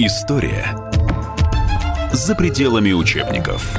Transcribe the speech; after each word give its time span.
История 0.00 0.76
за 2.12 2.36
пределами 2.36 2.92
учебников. 2.92 3.76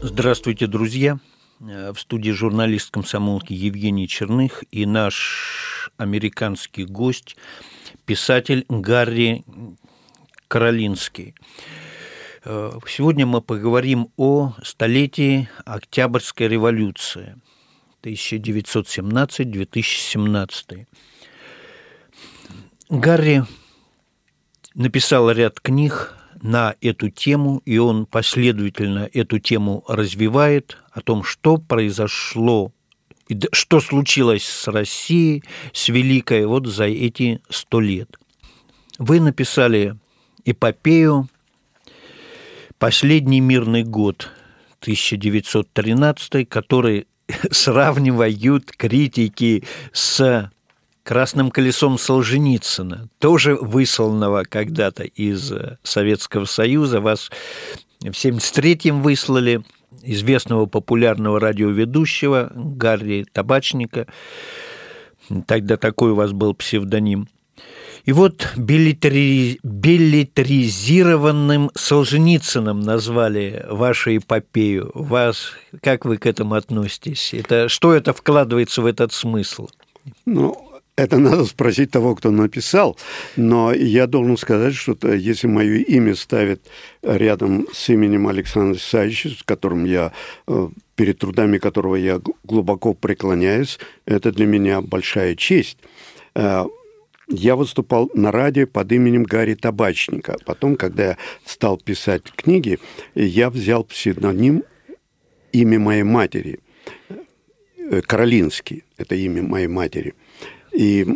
Здравствуйте, 0.00 0.68
друзья. 0.68 1.18
В 1.58 1.96
студии 1.96 2.30
журналист 2.30 2.92
комсомолки 2.92 3.52
Евгений 3.52 4.06
Черных 4.06 4.62
и 4.70 4.86
наш 4.86 5.90
американский 5.96 6.84
гость, 6.84 7.36
писатель 8.04 8.64
Гарри 8.68 9.44
Каролинский. 10.46 11.34
Сегодня 12.44 13.26
мы 13.26 13.40
поговорим 13.40 14.10
о 14.16 14.54
столетии 14.62 15.48
Октябрьской 15.64 16.46
революции 16.46 17.40
1917-2017. 18.06 20.86
Гарри 22.88 23.44
написал 24.74 25.28
ряд 25.30 25.60
книг 25.60 26.14
на 26.40 26.74
эту 26.80 27.10
тему, 27.10 27.60
и 27.64 27.78
он 27.78 28.06
последовательно 28.06 29.10
эту 29.12 29.40
тему 29.40 29.84
развивает 29.88 30.78
о 30.92 31.00
том, 31.00 31.24
что 31.24 31.56
произошло 31.58 32.72
что 33.52 33.80
случилось 33.80 34.44
с 34.44 34.68
Россией, 34.68 35.42
с 35.72 35.88
Великой, 35.88 36.46
вот 36.46 36.68
за 36.68 36.84
эти 36.84 37.42
сто 37.50 37.80
лет. 37.80 38.16
Вы 38.98 39.18
написали 39.18 39.96
эпопею 40.44 41.28
«Последний 42.78 43.40
мирный 43.40 43.82
год» 43.82 44.30
1913, 44.80 46.48
который 46.48 47.08
сравнивают 47.50 48.70
критики 48.72 49.64
с 49.92 50.50
красным 51.02 51.50
колесом 51.50 51.98
Солженицына, 51.98 53.08
тоже 53.18 53.54
высланного 53.54 54.42
когда-то 54.42 55.04
из 55.04 55.52
Советского 55.82 56.46
Союза. 56.46 57.00
Вас 57.00 57.30
в 58.00 58.06
73-м 58.06 59.02
выслали 59.02 59.62
известного 60.02 60.66
популярного 60.66 61.40
радиоведущего 61.40 62.50
Гарри 62.54 63.24
Табачника. 63.32 64.06
Тогда 65.46 65.76
такой 65.76 66.12
у 66.12 66.14
вас 66.14 66.32
был 66.32 66.54
псевдоним. 66.54 67.28
И 68.06 68.12
вот 68.12 68.48
билетри... 68.56 69.58
билетризированным 69.64 71.70
Солженицыным 71.74 72.80
назвали 72.80 73.66
вашу 73.68 74.16
эпопею. 74.16 74.92
Вас, 74.94 75.50
как 75.82 76.04
вы 76.04 76.16
к 76.16 76.26
этому 76.26 76.54
относитесь? 76.54 77.34
Это, 77.34 77.68
что 77.68 77.92
это 77.92 78.12
вкладывается 78.12 78.82
в 78.82 78.86
этот 78.86 79.12
смысл? 79.12 79.68
Ну, 80.24 80.56
это 80.94 81.18
надо 81.18 81.46
спросить 81.46 81.90
того, 81.90 82.14
кто 82.14 82.30
написал, 82.30 82.96
но 83.34 83.74
я 83.74 84.06
должен 84.06 84.36
сказать, 84.36 84.76
что 84.76 84.96
если 85.12 85.48
мое 85.48 85.78
имя 85.78 86.14
ставят 86.14 86.60
рядом 87.02 87.66
с 87.72 87.88
именем 87.88 88.28
Александра 88.28 88.78
Исаевича, 88.78 89.30
с 89.30 89.42
которым 89.42 89.84
я 89.84 90.12
э, 90.46 90.68
перед 90.94 91.18
трудами 91.18 91.58
которого 91.58 91.96
я 91.96 92.20
глубоко 92.44 92.94
преклоняюсь, 92.94 93.80
это 94.06 94.30
для 94.30 94.46
меня 94.46 94.80
большая 94.80 95.34
честь. 95.34 95.78
Э, 97.28 97.32
я 97.34 97.56
выступал 97.56 98.10
на 98.14 98.32
радио 98.32 98.66
под 98.66 98.92
именем 98.92 99.24
Гарри 99.24 99.54
Табачника. 99.54 100.36
Потом, 100.44 100.76
когда 100.76 101.04
я 101.04 101.18
стал 101.44 101.78
писать 101.78 102.24
книги, 102.24 102.78
я 103.14 103.50
взял 103.50 103.84
псевдоним 103.84 104.64
имя 105.52 105.78
моей 105.78 106.02
матери. 106.02 106.60
Э, 107.78 108.00
Каролинский– 108.02 108.84
это 108.96 109.14
имя 109.14 109.42
моей 109.42 109.68
матери– 109.68 110.14
и 110.76 111.06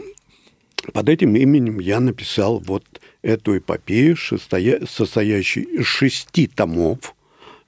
под 0.94 1.10
этим 1.10 1.36
именем 1.36 1.80
я 1.80 2.00
написал 2.00 2.60
вот 2.60 2.84
эту 3.20 3.58
эпопею, 3.58 4.16
состоящую 4.16 5.68
из 5.68 5.86
шести 5.86 6.46
томов. 6.46 7.14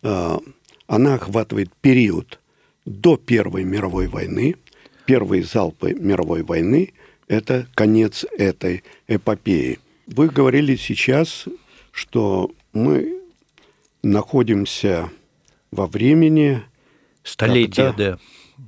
А, 0.03 0.41
она 0.87 1.15
охватывает 1.15 1.71
период 1.83 2.41
до 2.87 3.19
Первой 3.19 3.65
мировой 3.65 4.07
войны. 4.07 4.57
Первые 5.05 5.45
залпы 5.45 5.93
мировой 5.93 6.43
войны– 6.43 6.95
это 7.33 7.67
конец 7.75 8.27
этой 8.37 8.85
эпопеи. 9.09 9.79
Вы 10.07 10.29
говорили 10.29 10.77
сейчас, 10.77 11.47
что 11.91 12.51
мы 12.75 13.21
находимся 14.03 15.11
во 15.71 15.87
времени... 15.87 16.63
Столетия, 17.25 17.95
да. 17.97 18.19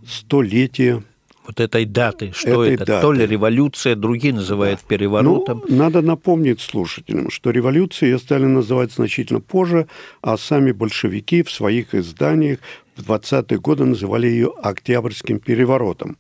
Столетия 0.07 1.03
вот 1.47 1.61
этой 1.61 1.85
даты. 1.85 2.33
Что 2.35 2.65
этой 2.65 2.77
это? 2.77 2.87
Даты. 2.87 3.03
То 3.03 3.13
ли 3.13 3.27
революция, 3.27 3.97
другие 3.97 4.33
называют 4.33 4.81
да. 4.81 4.87
переворотом. 4.89 5.63
Ну, 5.69 5.77
надо 5.77 6.01
напомнить 6.01 6.63
слушателям, 6.63 7.31
что 7.31 7.51
революцией 7.51 8.17
стали 8.19 8.45
называть 8.45 8.93
значительно 8.93 9.41
позже, 9.41 9.89
а 10.23 10.39
сами 10.39 10.73
большевики 10.73 11.43
в 11.43 11.51
своих 11.51 11.95
изданиях 11.95 12.61
в 12.97 13.03
20-е 13.11 13.59
годы 13.59 13.85
называли 13.85 14.27
ее 14.27 14.55
Октябрьским 14.63 15.39
переворотом. 15.39 16.17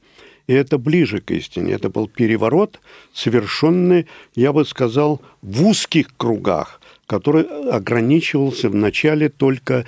И 0.47 0.53
это 0.53 0.79
ближе 0.79 1.21
к 1.21 1.31
истине. 1.31 1.73
Это 1.73 1.89
был 1.89 2.07
переворот, 2.09 2.81
совершенный, 3.13 4.07
я 4.35 4.53
бы 4.53 4.65
сказал, 4.65 5.23
в 5.43 5.67
узких 5.67 6.09
кругах, 6.17 6.81
который 7.07 7.45
ограничивался 7.71 8.69
вначале 8.69 9.29
только 9.29 9.87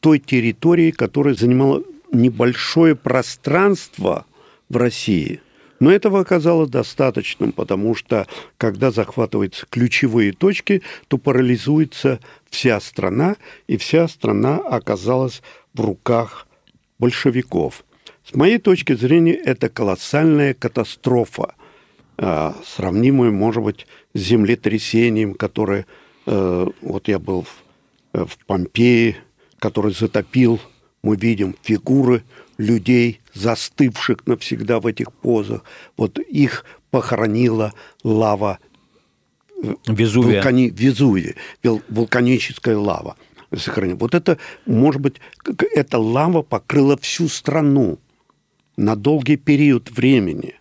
той 0.00 0.18
территорией, 0.18 0.92
которая 0.92 1.34
занимала 1.34 1.82
небольшое 2.12 2.94
пространство– 2.94 4.26
в 4.68 4.76
России. 4.76 5.40
Но 5.80 5.90
этого 5.90 6.20
оказалось 6.20 6.70
достаточным, 6.70 7.52
потому 7.52 7.94
что 7.94 8.26
когда 8.58 8.90
захватываются 8.90 9.66
ключевые 9.68 10.32
точки, 10.32 10.82
то 11.08 11.18
парализуется 11.18 12.20
вся 12.48 12.80
страна, 12.80 13.36
и 13.66 13.76
вся 13.76 14.08
страна 14.08 14.56
оказалась 14.56 15.42
в 15.74 15.80
руках 15.80 16.46
большевиков. 16.98 17.84
С 18.24 18.34
моей 18.34 18.58
точки 18.58 18.94
зрения, 18.94 19.34
это 19.34 19.68
колоссальная 19.68 20.54
катастрофа, 20.54 21.54
а, 22.16 22.56
сравнимая, 22.64 23.30
может 23.30 23.62
быть, 23.62 23.86
с 24.14 24.20
землетрясением, 24.20 25.34
которое... 25.34 25.86
Э, 26.26 26.66
вот 26.80 27.08
я 27.08 27.18
был 27.18 27.42
в, 27.42 27.62
э, 28.14 28.24
в 28.24 28.38
Помпеи, 28.46 29.18
который 29.58 29.92
затопил, 29.92 30.58
мы 31.02 31.16
видим 31.16 31.54
фигуры 31.62 32.22
людей, 32.56 33.20
застывших 33.34 34.26
навсегда 34.26 34.80
в 34.80 34.86
этих 34.86 35.12
позах. 35.12 35.64
Вот 35.98 36.18
их 36.18 36.64
похоронила 36.90 37.74
лава 38.04 38.58
э, 39.62 39.74
Везувия. 39.86 40.36
Вулкани... 40.36 40.70
Везувия, 40.70 41.34
вулканическая 41.62 42.78
лава. 42.78 43.16
Вот 43.50 44.14
это, 44.14 44.38
может 44.64 45.02
быть, 45.02 45.16
эта 45.74 45.98
лава 45.98 46.40
покрыла 46.40 46.96
всю 46.96 47.28
страну 47.28 47.98
на 48.76 48.96
долгий 48.96 49.36
период 49.36 49.90
времени. 49.90 50.54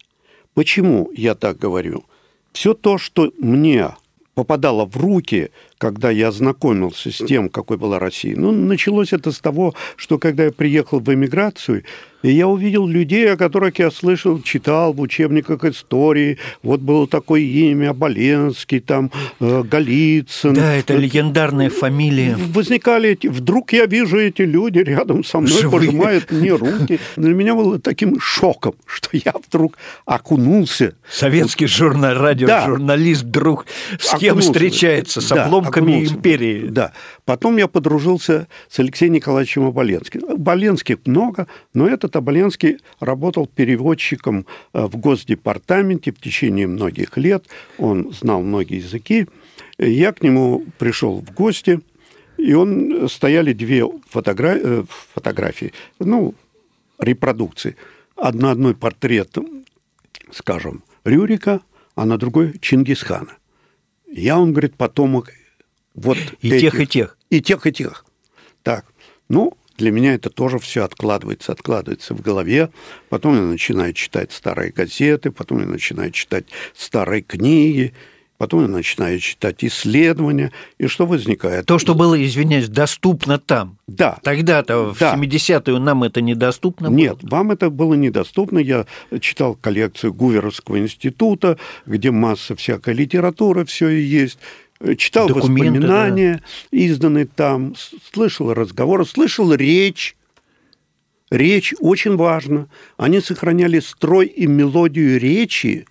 Почему 0.53 1.09
я 1.15 1.35
так 1.35 1.57
говорю? 1.57 2.05
Все 2.51 2.73
то, 2.73 2.97
что 2.97 3.31
мне 3.39 3.95
попадало 4.35 4.85
в 4.85 4.97
руки, 4.97 5.49
когда 5.77 6.09
я 6.11 6.29
ознакомился 6.29 7.11
с 7.11 7.17
тем, 7.17 7.49
какой 7.49 7.77
была 7.77 7.99
Россия. 7.99 8.35
Ну, 8.35 8.51
началось 8.51 9.13
это 9.13 9.31
с 9.31 9.39
того, 9.39 9.73
что 9.95 10.17
когда 10.17 10.45
я 10.45 10.51
приехал 10.51 10.99
в 10.99 11.13
эмиграцию, 11.13 11.83
и 12.23 12.31
я 12.31 12.47
увидел 12.47 12.87
людей, 12.87 13.31
о 13.31 13.37
которых 13.37 13.79
я 13.79 13.91
слышал, 13.91 14.41
читал 14.41 14.93
в 14.93 15.01
учебниках 15.01 15.65
истории. 15.65 16.37
Вот 16.63 16.79
было 16.79 17.05
такое 17.05 17.41
имя 17.41 17.93
Боленский, 17.93 18.79
там 18.79 19.11
э, 19.41 19.63
Голицын. 19.63 20.53
Да, 20.53 20.73
это 20.73 20.95
легендарная 20.95 21.69
фамилия. 21.69 22.37
Возникали 22.53 23.09
эти... 23.09 23.27
Вдруг 23.27 23.73
я 23.73 23.85
вижу 23.85 24.17
эти 24.17 24.43
люди 24.43 24.79
рядом 24.79 25.25
со 25.25 25.39
мной, 25.41 25.51
Живые. 25.51 25.71
пожимают 25.71 26.31
мне 26.31 26.51
руки. 26.53 26.99
Для 27.17 27.33
меня 27.33 27.55
было 27.55 27.77
таким 27.77 28.19
шоком, 28.21 28.75
что 28.85 29.09
я 29.11 29.33
вдруг 29.45 29.77
окунулся. 30.05 30.95
Советский 31.09 31.67
журнал, 31.67 32.15
радиожурналист, 32.15 33.23
да. 33.23 33.27
вдруг 33.27 33.65
с 33.99 34.17
кем 34.17 34.39
встречается? 34.39 35.19
С 35.19 35.27
да, 35.27 35.43
обломками 35.45 35.93
окунулся. 35.93 36.15
империи. 36.15 36.67
Да. 36.69 36.93
Потом 37.25 37.57
я 37.57 37.67
подружился 37.67 38.47
с 38.69 38.79
Алексеем 38.79 39.11
Николаевичем 39.11 39.65
Оболенским. 39.65 40.21
Боленских 40.37 40.99
много, 41.05 41.47
но 41.73 41.87
этот 41.87 42.12
Оболенский 42.15 42.79
работал 42.99 43.47
переводчиком 43.47 44.45
э, 44.73 44.85
в 44.85 44.97
Госдепартаменте 44.97 46.11
в 46.11 46.19
течение 46.19 46.67
многих 46.67 47.17
лет. 47.17 47.45
Он 47.77 48.13
знал 48.13 48.41
многие 48.41 48.77
языки. 48.77 49.27
Я 49.77 50.13
к 50.13 50.21
нему 50.21 50.65
пришел 50.77 51.19
в 51.19 51.33
гости, 51.33 51.79
и 52.37 52.53
он 52.53 53.07
стояли 53.09 53.53
две 53.53 53.85
фотогра... 54.09 54.57
Э, 54.57 54.83
фотографии, 55.13 55.73
ну, 55.99 56.35
репродукции. 56.99 57.75
Одна 58.15 58.51
одной 58.51 58.75
портрет, 58.75 59.37
скажем, 60.31 60.83
Рюрика, 61.03 61.61
а 61.95 62.05
на 62.05 62.17
другой 62.17 62.57
Чингисхана. 62.59 63.37
Я, 64.07 64.39
он 64.39 64.51
говорит, 64.51 64.75
потомок 64.75 65.31
вот 65.93 66.17
и 66.41 66.49
этих, 66.49 66.71
тех, 66.71 66.79
и 66.79 66.87
тех. 66.87 67.17
И 67.29 67.41
тех, 67.41 67.67
и 67.67 67.71
тех. 67.71 68.05
Так, 68.63 68.85
ну, 69.29 69.57
Для 69.77 69.91
меня 69.91 70.13
это 70.13 70.29
тоже 70.29 70.59
все 70.59 70.83
откладывается, 70.83 71.51
откладывается 71.51 72.13
в 72.13 72.21
голове. 72.21 72.69
Потом 73.09 73.35
я 73.35 73.41
начинаю 73.41 73.93
читать 73.93 74.31
старые 74.31 74.71
газеты, 74.71 75.31
потом 75.31 75.59
я 75.61 75.65
начинаю 75.65 76.11
читать 76.11 76.45
старые 76.75 77.23
книги, 77.23 77.93
потом 78.37 78.61
я 78.63 78.67
начинаю 78.67 79.19
читать 79.19 79.63
исследования, 79.63 80.51
и 80.77 80.87
что 80.87 81.05
возникает? 81.05 81.65
То, 81.65 81.79
что 81.79 81.95
было, 81.95 82.21
извиняюсь, 82.23 82.67
доступно 82.67 83.39
там. 83.39 83.77
Да. 83.87 84.19
Тогда-то, 84.21 84.93
в 84.93 84.99
Да. 84.99 85.15
70-е, 85.15 85.79
нам 85.79 86.03
это 86.03 86.21
недоступно 86.21 86.89
было? 86.89 86.97
Нет, 86.97 87.17
вам 87.21 87.51
это 87.51 87.69
было 87.69 87.93
недоступно. 87.95 88.59
Я 88.59 88.85
читал 89.21 89.55
коллекцию 89.55 90.13
Гуверовского 90.13 90.77
института, 90.77 91.57
где 91.85 92.11
масса 92.11 92.55
всякой 92.55 92.93
литературы, 92.93 93.65
все 93.65 93.89
и 93.89 94.01
есть. 94.01 94.37
Читал 94.97 95.29
Документы, 95.29 95.79
воспоминания, 95.79 96.43
изданные 96.71 97.25
там, 97.25 97.73
слышал 98.11 98.53
разговоры, 98.53 99.05
слышал 99.05 99.53
речь. 99.53 100.17
Речь 101.31 101.73
очень 101.79 102.17
важна. 102.17 102.67
Они 102.97 103.21
сохраняли 103.21 103.79
строй 103.79 104.27
и 104.27 104.45
мелодию 104.45 105.19
речи, 105.19 105.87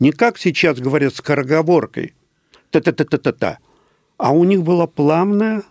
не 0.00 0.10
как 0.10 0.38
сейчас 0.38 0.80
говорят 0.80 1.14
скороговоркой, 1.14 2.14
та-та-та-та-та-та, 2.70 3.58
а 4.18 4.32
у 4.32 4.44
них 4.44 4.62
была 4.62 4.86
плавная, 4.86 5.62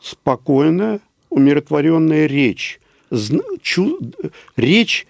спокойная, 0.00 1.00
умиротворенная 1.28 2.26
речь, 2.26 2.80
Зн- 3.10 3.60
чу- 3.60 4.00
речь 4.56 5.06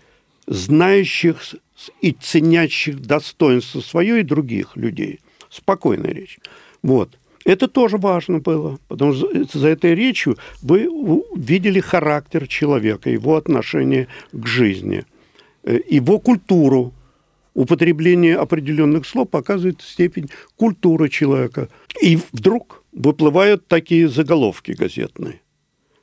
знающих 0.47 1.55
и 2.01 2.13
ценящих 2.13 3.01
достоинство 3.01 3.81
свое 3.81 4.21
и 4.21 4.25
других 4.25 4.77
людей. 4.77 5.21
Спокойная 5.49 6.13
речь. 6.13 6.39
Вот. 6.85 7.19
Это 7.47 7.67
тоже 7.67 7.97
важно 7.97 8.41
было, 8.41 8.79
потому 8.89 9.15
что 9.15 9.59
за- 9.59 9.69
этой 9.69 9.95
речью 9.95 10.37
вы 10.63 10.89
видели 11.35 11.81
характер 11.81 12.47
человека, 12.47 13.09
его 13.11 13.37
отношение 13.37 14.07
к 14.33 14.47
жизни, 14.47 15.05
э, 15.65 15.81
его 15.89 16.19
культуру. 16.19 16.93
Употребление 17.55 18.37
определенных 18.37 19.07
слов 19.07 19.31
показывает 19.31 19.81
степень 19.81 20.29
культуры 20.57 21.09
человека. 21.09 21.69
И 22.03 22.19
вдруг 22.33 22.83
выплывают 22.93 23.67
такие 23.67 24.09
заголовки 24.09 24.73
газетные. 24.73 25.41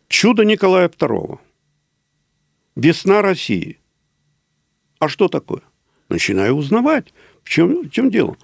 Чудо 0.07 0.45
Николая 0.45 0.89
II. 0.89 1.37
Весна 2.75 3.21
России. 3.21 3.77
А 4.99 5.07
что 5.09 5.27
такое? 5.27 5.61
Начинаю 6.09 6.55
узнавать, 6.55 7.13
в 7.43 7.49
чем, 7.49 7.83
в 7.83 7.91
чем 7.91 8.09
дело. 8.09 8.35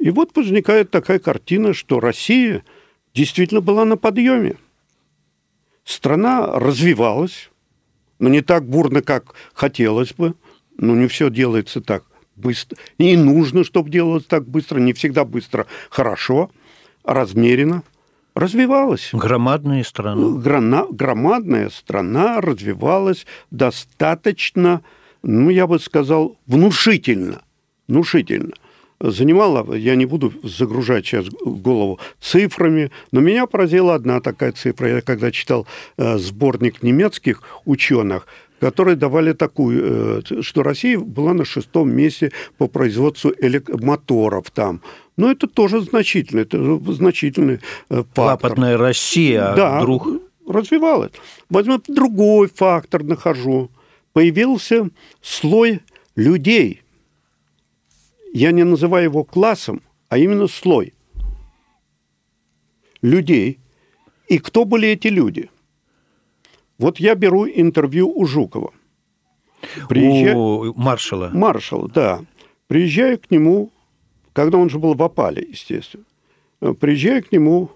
И 0.00 0.10
вот 0.10 0.34
возникает 0.34 0.90
такая 0.90 1.18
картина, 1.18 1.74
что 1.74 2.00
Россия 2.00 2.64
действительно 3.14 3.60
была 3.60 3.84
на 3.84 3.98
подъеме. 3.98 4.56
Страна 5.84 6.46
развивалась, 6.58 7.50
но 8.18 8.30
не 8.30 8.40
так 8.40 8.66
бурно, 8.66 9.02
как 9.02 9.34
хотелось 9.52 10.14
бы. 10.14 10.34
Но 10.78 10.94
не 10.94 11.06
все 11.06 11.28
делается 11.28 11.82
так 11.82 12.04
быстро. 12.34 12.78
И 12.96 13.14
нужно, 13.14 13.62
чтобы 13.62 13.90
делалось 13.90 14.24
так 14.24 14.48
быстро. 14.48 14.78
Не 14.78 14.94
всегда 14.94 15.26
быстро 15.26 15.66
хорошо, 15.90 16.50
а 17.04 17.12
размеренно. 17.12 17.82
Развивалась. 18.34 19.10
Громадная 19.12 19.84
страна. 19.84 20.38
Грана- 20.38 20.86
громадная 20.88 21.68
страна 21.68 22.40
развивалась 22.40 23.26
достаточно, 23.50 24.82
ну, 25.22 25.50
я 25.50 25.66
бы 25.66 25.78
сказал, 25.78 26.38
внушительно. 26.46 27.42
Внушительно. 27.88 28.54
Занимала, 29.00 29.74
я 29.74 29.96
не 29.96 30.04
буду 30.04 30.32
загружать 30.42 31.06
сейчас 31.06 31.26
голову 31.42 31.98
цифрами, 32.20 32.90
но 33.12 33.20
меня 33.20 33.46
поразила 33.46 33.94
одна 33.94 34.20
такая 34.20 34.52
цифра. 34.52 34.88
Я 34.88 35.00
когда 35.00 35.30
читал 35.30 35.66
э, 35.96 36.18
сборник 36.18 36.82
немецких 36.82 37.42
ученых, 37.64 38.26
которые 38.60 38.96
давали 38.96 39.32
такую, 39.32 40.22
э, 40.22 40.42
что 40.42 40.62
Россия 40.62 40.98
была 40.98 41.32
на 41.32 41.46
шестом 41.46 41.90
месте 41.90 42.30
по 42.58 42.68
производству 42.68 43.32
моторов 43.68 44.50
там. 44.50 44.82
Но 45.16 45.30
это 45.30 45.46
тоже 45.46 45.80
значительно, 45.80 46.40
это 46.40 46.78
значительный 46.92 47.60
э, 47.88 48.04
фактор. 48.14 48.24
Лапотная 48.24 48.76
Россия, 48.76 49.54
Да, 49.54 49.80
вдруг... 49.80 50.08
развивалась. 50.46 51.12
Возьмем 51.48 51.82
другой 51.88 52.48
фактор 52.54 53.02
нахожу. 53.02 53.70
Появился 54.12 54.90
слой 55.22 55.80
людей. 56.16 56.79
Я 58.32 58.52
не 58.52 58.64
называю 58.64 59.04
его 59.04 59.24
классом, 59.24 59.82
а 60.08 60.18
именно 60.18 60.46
слой 60.46 60.94
людей. 63.02 63.58
И 64.28 64.38
кто 64.38 64.64
были 64.64 64.88
эти 64.88 65.08
люди? 65.08 65.50
Вот 66.78 66.98
я 67.00 67.14
беру 67.14 67.46
интервью 67.46 68.08
у 68.08 68.24
Жукова. 68.26 68.72
Приезжаю- 69.88 70.38
У 70.38 70.74
маршала. 70.74 71.30
Маршал, 71.32 71.88
да. 71.88 72.20
Приезжаю 72.68 73.18
к 73.18 73.30
нему, 73.30 73.70
когда 74.32 74.58
он 74.58 74.70
же 74.70 74.78
был 74.78 74.94
в 74.94 75.02
опале, 75.02 75.46
естественно. 75.50 76.04
Э, 76.60 76.72
Приезжаю 76.72 77.22
к 77.24 77.32
нему 77.32 77.70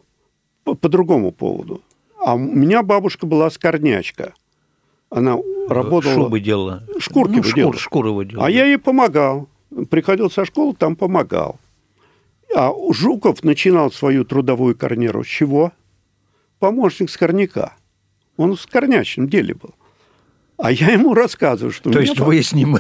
по, 0.63 0.75
по 0.75 0.89
другому 0.89 1.33
поводу. 1.33 1.83
А 2.19 2.35
у 2.35 2.39
меня 2.39 2.83
бабушка 2.83 3.27
была 3.27 3.51
скорнячка. 3.51 4.33
Она 5.11 5.37
работала... 5.69 6.15
Шубы 6.15 6.41
делала. 6.41 6.83
Шкурки 6.99 7.37
ну, 7.37 7.43
шкур, 7.43 7.79
шкуры 7.79 8.11
выделала. 8.13 8.47
А 8.47 8.51
я 8.51 8.65
ей 8.65 8.79
помогал. 8.79 9.49
Приходил 9.91 10.31
со 10.31 10.45
школы, 10.45 10.75
там 10.75 10.97
помогал. 10.97 11.59
А 12.55 12.73
Жуков 12.93 13.43
начинал 13.43 13.91
свою 13.91 14.25
трудовую 14.25 14.77
карьеру 14.77 15.25
с 15.25 15.27
чего? 15.27 15.73
Помощник 16.59 17.11
скорняка. 17.11 17.77
Он 18.37 18.57
в 18.57 18.61
скорнячном 18.61 19.29
деле 19.29 19.55
был. 19.55 19.75
А 20.57 20.71
я 20.71 20.93
ему 20.93 21.15
рассказываю, 21.15 21.73
что 21.73 21.91
у 21.91 21.93
То 21.93 22.01
есть 22.01 22.19
ба- 22.19 22.25
вы 22.25 22.43
с 22.43 22.53
ним... 22.53 22.77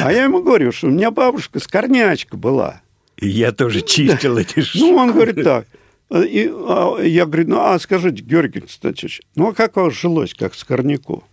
А 0.00 0.12
я 0.12 0.24
ему 0.24 0.42
говорю, 0.42 0.70
что 0.70 0.86
у 0.86 0.90
меня 0.90 1.10
бабушка 1.10 1.58
скорнячка 1.58 2.36
была. 2.36 2.82
Я 3.20 3.52
тоже 3.52 3.80
чистил 3.82 4.38
эти 4.38 4.64
Ну, 4.78 4.94
он 4.96 5.12
говорит 5.12 5.42
так. 5.42 5.66
И, 6.10 6.50
а, 6.52 7.00
я 7.00 7.26
говорю, 7.26 7.48
ну, 7.48 7.60
а 7.60 7.78
скажите, 7.78 8.22
Георгий 8.22 8.60
Константинович, 8.60 9.22
ну, 9.34 9.48
а 9.48 9.54
как 9.54 9.74
вам 9.76 9.90
жилось, 9.90 10.34
как 10.34 10.54
скорняку? 10.54 11.24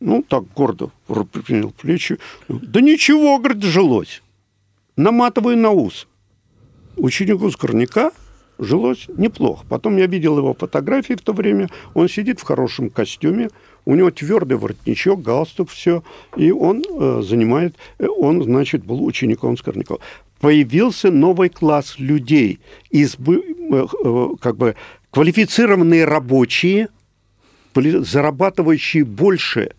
Ну, 0.00 0.22
так 0.22 0.44
гордо 0.54 0.90
принял 1.06 1.70
плечи. 1.70 2.18
Да 2.48 2.80
ничего, 2.80 3.38
говорит, 3.38 3.62
жилось. 3.62 4.22
Наматываю 4.96 5.56
на 5.56 5.70
ус. 5.70 6.06
Ученику 6.96 7.50
скорняка 7.50 8.12
жилось 8.58 9.06
неплохо. 9.16 9.64
Потом 9.68 9.96
я 9.96 10.06
видел 10.06 10.38
его 10.38 10.54
фотографии 10.54 11.14
в 11.14 11.20
то 11.20 11.32
время. 11.32 11.68
Он 11.94 12.08
сидит 12.08 12.40
в 12.40 12.44
хорошем 12.44 12.90
костюме, 12.90 13.48
у 13.84 13.94
него 13.94 14.10
твердый 14.10 14.58
воротничок, 14.58 15.22
галстук, 15.22 15.70
все. 15.70 16.02
И 16.36 16.50
он 16.50 16.82
э, 16.82 17.22
занимает, 17.22 17.76
э, 17.98 18.06
он, 18.06 18.42
значит, 18.42 18.84
был 18.84 19.04
учеником 19.04 19.56
Скорнякова. 19.56 20.00
Появился 20.40 21.10
новый 21.10 21.48
класс 21.48 21.98
людей, 21.98 22.60
из, 22.90 23.16
э, 23.16 23.86
э, 24.04 24.28
как 24.40 24.56
бы 24.56 24.76
квалифицированные 25.10 26.04
рабочие, 26.04 26.88
зарабатывающие 27.74 29.04
больше, 29.04 29.72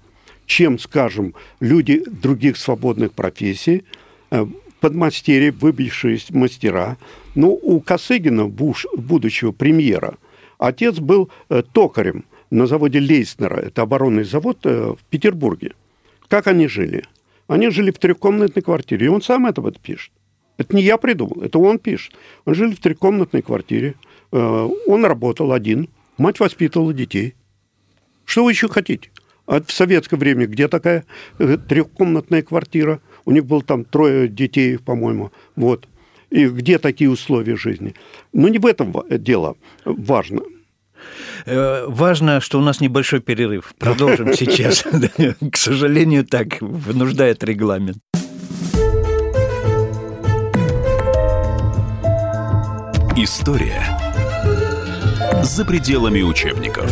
чем, 0.48 0.80
скажем, 0.80 1.36
люди 1.60 2.04
других 2.08 2.58
свободных 2.58 3.12
профессий, 3.12 3.84
э, 4.32 4.46
подмастерья, 4.80 5.52
выбившиеся 5.52 6.36
мастера. 6.36 6.98
Ну, 7.36 7.60
у 7.62 7.80
Косыгина, 7.82 8.48
буш- 8.48 8.88
будущего 8.98 9.52
премьера, 9.52 10.18
отец 10.58 11.00
был 11.00 11.30
э, 11.50 11.62
токарем 11.74 12.24
на 12.50 12.66
заводе 12.66 13.00
Лейснера, 13.00 13.58
это 13.58 13.82
оборонный 13.82 14.24
завод 14.24 14.60
э, 14.64 14.94
в 14.98 15.04
Петербурге. 15.10 15.74
Как 16.30 16.48
они 16.48 16.68
жили? 16.68 17.04
Они 17.48 17.70
жили 17.70 17.92
в 17.92 18.00
трехкомнатной 18.00 18.64
квартире, 18.64 19.06
и 19.06 19.10
он 19.10 19.22
сам 19.22 19.46
это 19.46 19.62
вот 19.62 19.80
пишет. 19.80 20.12
Это 20.58 20.76
не 20.76 20.82
я 20.82 20.98
придумал, 20.98 21.42
это 21.44 21.60
он 21.60 21.78
пишет. 21.78 22.14
Он 22.46 22.56
жили 22.56 22.74
в 22.74 22.80
трехкомнатной 22.80 23.42
квартире, 23.42 23.94
он 24.32 25.06
работал 25.06 25.54
один, 25.54 25.88
мать 26.18 26.40
воспитывала 26.40 26.94
детей. 26.94 27.36
Что 28.26 28.44
вы 28.44 28.52
еще 28.52 28.68
хотите? 28.68 29.12
А 29.48 29.62
в 29.62 29.72
советское 29.72 30.18
время 30.18 30.46
где 30.46 30.68
такая 30.68 31.06
э, 31.40 31.58
трехкомнатная 31.58 32.44
квартира? 32.44 33.00
У 33.26 33.32
них 33.32 33.46
было 33.46 33.64
там 33.64 33.86
трое 33.86 34.28
детей, 34.28 34.78
по-моему. 34.78 35.32
Вот. 35.56 35.88
И 36.30 36.48
где 36.48 36.78
такие 36.78 37.10
условия 37.10 37.56
жизни? 37.56 37.96
Но 38.34 38.50
не 38.50 38.60
в 38.60 38.66
этом 38.66 38.94
дело 39.10 39.56
важно. 39.86 40.42
Э, 41.46 41.86
Важно, 41.88 42.42
что 42.42 42.60
у 42.60 42.62
нас 42.62 42.82
небольшой 42.82 43.22
перерыв. 43.22 43.74
Продолжим 43.78 44.34
сейчас. 44.34 44.84
К 44.84 45.58
сожалению, 45.58 46.26
так 46.26 46.62
вынуждает 46.62 47.44
регламент. 47.44 47.98
История 53.16 53.84
за 55.42 55.66
пределами 55.66 56.22
учебников. 56.22 56.92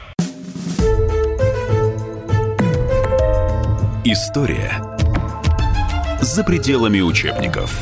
История 4.13 4.73
за 6.19 6.43
пределами 6.43 6.99
учебников. 6.99 7.81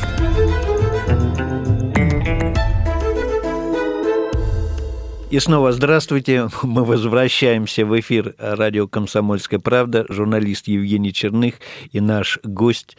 И 5.28 5.40
снова 5.40 5.72
здравствуйте. 5.72 6.48
Мы 6.62 6.84
возвращаемся 6.84 7.84
в 7.84 7.98
эфир 7.98 8.36
радио 8.38 8.86
«Комсомольская 8.86 9.58
правда». 9.58 10.06
Журналист 10.08 10.68
Евгений 10.68 11.12
Черных 11.12 11.54
и 11.90 12.00
наш 12.00 12.38
гость, 12.44 12.96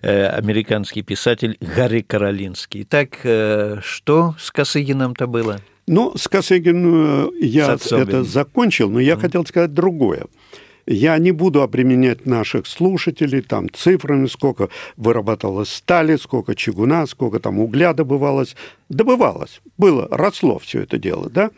э, 0.00 0.28
американский 0.28 1.02
писатель 1.02 1.58
Гарри 1.60 2.00
Каролинский. 2.00 2.84
Так, 2.84 3.18
э, 3.24 3.80
что 3.82 4.34
с 4.38 4.50
Косыгином-то 4.50 5.26
было? 5.26 5.60
Ну, 5.86 6.16
с 6.16 6.28
Косыгином 6.28 7.30
я 7.42 7.74
это 7.74 8.24
закончил, 8.24 8.88
но 8.88 9.00
я 9.00 9.16
mm. 9.16 9.20
хотел 9.20 9.44
сказать 9.44 9.74
другое. 9.74 10.24
Я 10.92 11.16
не 11.18 11.30
буду 11.30 11.62
обременять 11.62 12.26
наших 12.26 12.66
слушателей 12.66 13.42
там 13.42 13.72
цифрами, 13.72 14.26
сколько 14.26 14.70
вырабатывалось 14.96 15.72
стали, 15.72 16.16
сколько 16.16 16.56
чугуна, 16.56 17.06
сколько 17.06 17.38
там 17.38 17.60
угля 17.60 17.92
добывалось. 17.92 18.56
Добывалось, 18.88 19.60
было, 19.78 20.08
росло 20.10 20.58
все 20.58 20.80
это 20.80 20.98
дело, 20.98 21.30
да? 21.30 21.52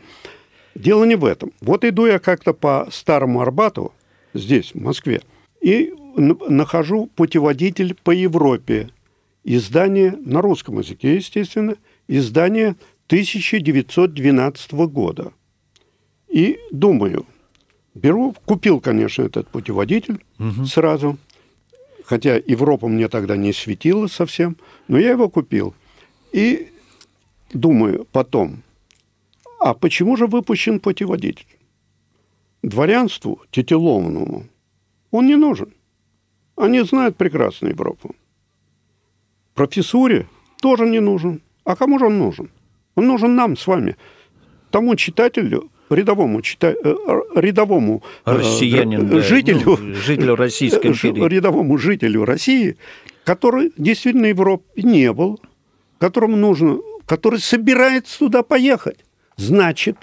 Дело 0.75 1.03
не 1.03 1.15
в 1.15 1.25
этом. 1.25 1.51
Вот 1.61 1.83
иду 1.83 2.05
я 2.05 2.19
как-то 2.19 2.53
по 2.53 2.87
Старому 2.91 3.41
Арбату, 3.41 3.91
здесь, 4.35 4.75
в 4.75 4.79
Москве, 4.79 5.23
и 5.61 5.95
нахожу 6.15 7.07
путеводитель 7.15 7.95
по 8.03 8.11
Европе. 8.11 8.91
Издание 9.43 10.11
на 10.11 10.43
русском 10.43 10.77
языке, 10.77 11.15
естественно, 11.15 11.75
издание 12.07 12.75
1912 13.07 14.73
года. 14.73 15.33
И 16.27 16.59
думаю, 16.69 17.25
Беру, 17.95 18.35
купил, 18.45 18.79
конечно, 18.79 19.23
этот 19.23 19.49
путеводитель 19.49 20.23
угу. 20.39 20.65
сразу, 20.65 21.17
хотя 22.05 22.35
Европа 22.35 22.87
мне 22.87 23.07
тогда 23.07 23.37
не 23.37 23.53
светила 23.53 24.07
совсем, 24.07 24.57
но 24.87 24.97
я 24.97 25.11
его 25.11 25.29
купил. 25.29 25.75
И 26.31 26.71
думаю 27.53 28.07
потом, 28.11 28.63
а 29.59 29.73
почему 29.73 30.17
же 30.17 30.25
выпущен 30.25 30.79
путеводитель? 30.79 31.45
Дворянству 32.63 33.41
титулованному 33.51 34.47
он 35.11 35.27
не 35.27 35.35
нужен. 35.35 35.73
Они 36.55 36.81
знают 36.81 37.17
прекрасно 37.17 37.67
Европу. 37.67 38.15
Профессуре 39.53 40.27
тоже 40.61 40.85
не 40.87 40.99
нужен. 40.99 41.41
А 41.63 41.75
кому 41.75 41.99
же 41.99 42.07
он 42.07 42.17
нужен? 42.17 42.49
Он 42.95 43.07
нужен 43.07 43.35
нам 43.35 43.55
с 43.55 43.67
вами, 43.67 43.95
тому 44.71 44.95
читателю, 44.95 45.69
рядовому, 45.93 46.41
чита... 46.41 46.73
Э, 46.83 46.95
рядовому 47.35 48.03
э, 48.25 48.31
Россиянин, 48.37 49.07
да. 49.07 49.21
жителю, 49.21 49.77
ну, 49.79 49.93
жителю 49.93 50.35
Российской 50.35 50.87
империи. 50.87 51.27
рядовому 51.27 51.77
жителю 51.77 52.25
России, 52.25 52.77
который 53.23 53.71
действительно 53.77 54.25
в 54.25 54.29
Европе 54.29 54.81
не 54.81 55.11
был, 55.13 55.39
которому 55.99 56.35
нужно, 56.35 56.79
который 57.05 57.39
собирается 57.39 58.19
туда 58.19 58.43
поехать. 58.43 59.05
Значит, 59.37 59.97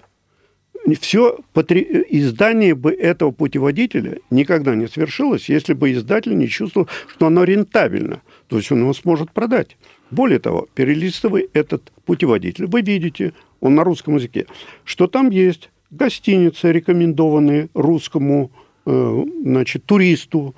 все 1.01 1.39
потри... 1.53 2.05
издание 2.09 2.75
бы 2.75 2.93
этого 2.93 3.31
путеводителя 3.31 4.19
никогда 4.31 4.75
не 4.75 4.89
свершилось, 4.89 5.49
если 5.49 5.75
бы 5.75 5.93
издатель 5.93 6.37
не 6.37 6.49
чувствовал, 6.49 6.89
что 7.09 7.27
оно 7.27 7.45
рентабельно. 7.45 8.23
То 8.49 8.57
есть 8.57 8.73
он 8.73 8.81
его 8.81 8.93
сможет 8.95 9.31
продать. 9.33 9.77
Более 10.11 10.41
того, 10.41 10.69
перелистывая 10.75 11.45
этот 11.53 11.93
путеводитель, 12.05 12.67
вы 12.67 12.83
видите, 12.83 13.33
он 13.61 13.75
на 13.75 13.85
русском 13.85 14.17
языке, 14.17 14.47
что 14.85 15.07
там 15.07 15.31
есть 15.31 15.71
гостиницы, 15.91 16.73
рекомендованные 16.73 17.69
русскому 17.75 18.51
э, 18.87 19.25
значит, 19.43 19.85
туристу, 19.85 20.55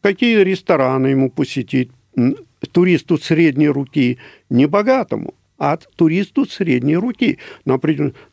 какие 0.00 0.38
рестораны 0.38 1.08
ему 1.08 1.30
посетить, 1.30 1.90
туристу 2.72 3.18
средней 3.18 3.68
руки, 3.68 4.18
не 4.50 4.66
богатому, 4.66 5.34
а 5.58 5.76
туристу 5.76 6.44
средней 6.44 6.96
руки. 6.96 7.38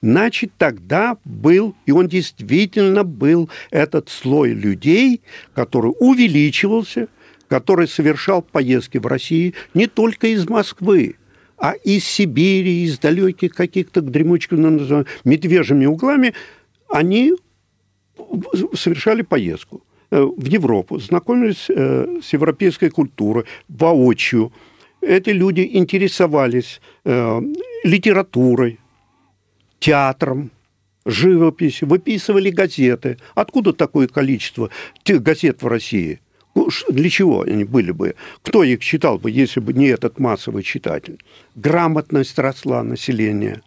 Значит, 0.01 0.51
тогда 0.57 1.17
был, 1.23 1.75
и 1.85 1.91
он 1.91 2.07
действительно 2.07 3.03
был, 3.03 3.49
этот 3.69 4.09
слой 4.09 4.53
людей, 4.53 5.21
который 5.53 5.93
увеличивался, 5.99 7.07
который 7.47 7.87
совершал 7.87 8.41
поездки 8.41 8.97
в 8.97 9.05
России 9.07 9.53
не 9.73 9.87
только 9.87 10.27
из 10.27 10.47
Москвы, 10.47 11.15
а 11.59 11.73
из 11.73 12.05
Сибири, 12.05 12.83
из 12.83 12.99
далеких 12.99 13.53
каких-то 13.53 14.01
дремучих 14.01 14.51
медвежьими 14.51 15.85
углами, 15.85 16.33
они 16.87 17.33
совершали 18.73 19.21
поездку 19.21 19.83
э, 20.11 20.21
в 20.21 20.45
Европу, 20.45 20.99
знакомились 20.99 21.69
э, 21.69 22.19
с 22.23 22.33
европейской 22.33 22.89
культурой 22.89 23.45
воочию. 23.67 24.51
Эти 25.01 25.29
люди 25.31 25.69
интересовались 25.73 26.81
э, 27.03 27.41
литературой, 27.83 28.79
театром, 29.79 30.51
живописью, 31.05 31.87
выписывали 31.87 32.49
газеты. 32.49 33.17
Откуда 33.35 33.73
такое 33.73 34.07
количество 34.07 34.69
газет 35.05 35.61
в 35.61 35.67
России– 35.67 36.21
ну, 36.28 36.28
для 36.89 37.09
чего 37.09 37.41
они 37.41 37.63
были 37.63 37.91
бы? 37.91 38.15
Кто 38.41 38.63
их 38.63 38.79
читал 38.79 39.17
бы, 39.17 39.31
если 39.31 39.59
бы 39.59 39.73
не 39.73 39.87
этот 39.87 40.19
массовый 40.19 40.63
читатель? 40.63 41.19
Грамотность 41.55 42.37
росла 42.39 42.83
населения. 42.83 43.61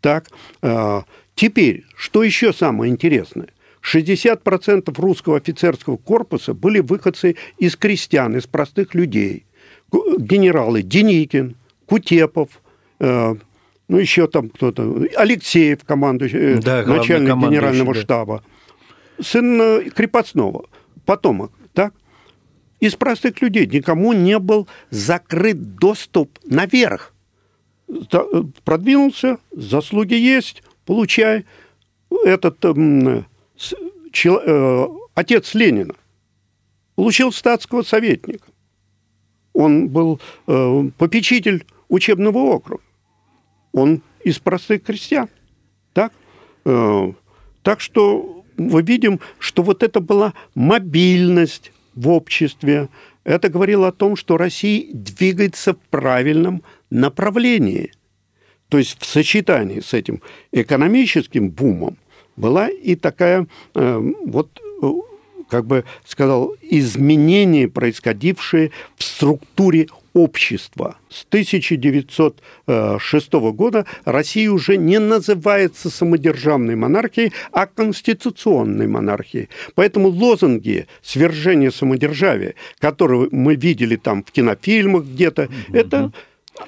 Так, 0.00 0.28
э, 0.62 1.02
теперь, 1.34 1.84
что 1.96 2.22
еще 2.22 2.52
самое 2.52 2.92
интересное? 2.92 3.48
60% 3.82 4.92
русского 5.00 5.36
офицерского 5.36 5.96
корпуса 5.96 6.54
были 6.54 6.80
выходцы 6.80 7.36
из 7.58 7.76
крестьян, 7.76 8.36
из 8.36 8.46
простых 8.46 8.94
людей. 8.94 9.44
Генералы 9.92 10.82
Деникин, 10.82 11.54
Кутепов, 11.86 12.48
э, 12.98 13.34
ну 13.88 13.98
еще 13.98 14.26
там 14.26 14.50
кто-то, 14.50 15.06
Алексеев, 15.16 15.84
командующий, 15.84 16.38
э, 16.38 16.60
да, 16.60 16.84
начальник 16.84 17.36
генерального 17.36 17.94
штаба, 17.94 18.42
сын 19.20 19.60
э, 19.60 19.90
крепостного, 19.94 20.66
потомок, 21.04 21.52
так? 21.72 21.94
Из 22.80 22.94
простых 22.94 23.40
людей. 23.40 23.66
Никому 23.66 24.12
не 24.12 24.38
был 24.38 24.68
закрыт 24.90 25.76
доступ 25.76 26.38
наверх. 26.44 27.14
Продвинулся, 28.64 29.38
заслуги 29.52 30.14
есть, 30.14 30.62
получай. 30.84 31.44
Этот 32.24 32.58
э, 32.64 33.22
чел, 34.12 34.40
э, 34.44 34.88
отец 35.14 35.54
Ленина 35.54 35.94
получил 36.94 37.32
статского 37.32 37.82
советника. 37.82 38.48
Он 39.52 39.88
был 39.88 40.20
э, 40.46 40.90
попечитель 40.98 41.64
учебного 41.88 42.38
округа. 42.38 42.82
Он 43.72 44.02
из 44.24 44.38
простых 44.38 44.82
крестьян. 44.82 45.28
Так? 45.92 46.12
Э, 46.64 47.12
так 47.62 47.80
что 47.80 48.44
мы 48.56 48.82
видим, 48.82 49.20
что 49.38 49.62
вот 49.62 49.82
это 49.82 50.00
была 50.00 50.34
мобильность 50.54 51.72
в 51.96 52.08
обществе. 52.08 52.88
Это 53.24 53.48
говорило 53.48 53.88
о 53.88 53.92
том, 53.92 54.14
что 54.14 54.36
Россия 54.36 54.86
двигается 54.92 55.74
в 55.74 55.78
правильном 55.90 56.62
направлении. 56.90 57.92
То 58.68 58.78
есть 58.78 59.00
в 59.00 59.04
сочетании 59.04 59.80
с 59.80 59.92
этим 59.94 60.22
экономическим 60.52 61.50
бумом 61.50 61.96
была 62.36 62.68
и 62.68 62.94
такая 62.94 63.46
э, 63.74 64.12
вот 64.26 64.60
э, 64.82 64.86
как 65.48 65.66
бы 65.66 65.84
сказал, 66.04 66.54
изменения, 66.62 67.68
происходившие 67.68 68.72
в 68.96 69.04
структуре 69.04 69.86
общества. 70.16 70.96
С 71.10 71.26
1906 71.28 73.32
года 73.32 73.84
Россия 74.04 74.50
уже 74.50 74.78
не 74.78 74.98
называется 74.98 75.90
самодержавной 75.90 76.74
монархией, 76.74 77.34
а 77.52 77.66
конституционной 77.66 78.86
монархией. 78.86 79.50
Поэтому 79.74 80.08
лозунги 80.08 80.86
свержения 81.02 81.70
самодержавия, 81.70 82.54
которые 82.78 83.28
мы 83.30 83.56
видели 83.56 83.96
там 83.96 84.24
в 84.24 84.32
кинофильмах 84.32 85.04
где-то, 85.04 85.44
угу. 85.44 85.76
это 85.76 86.10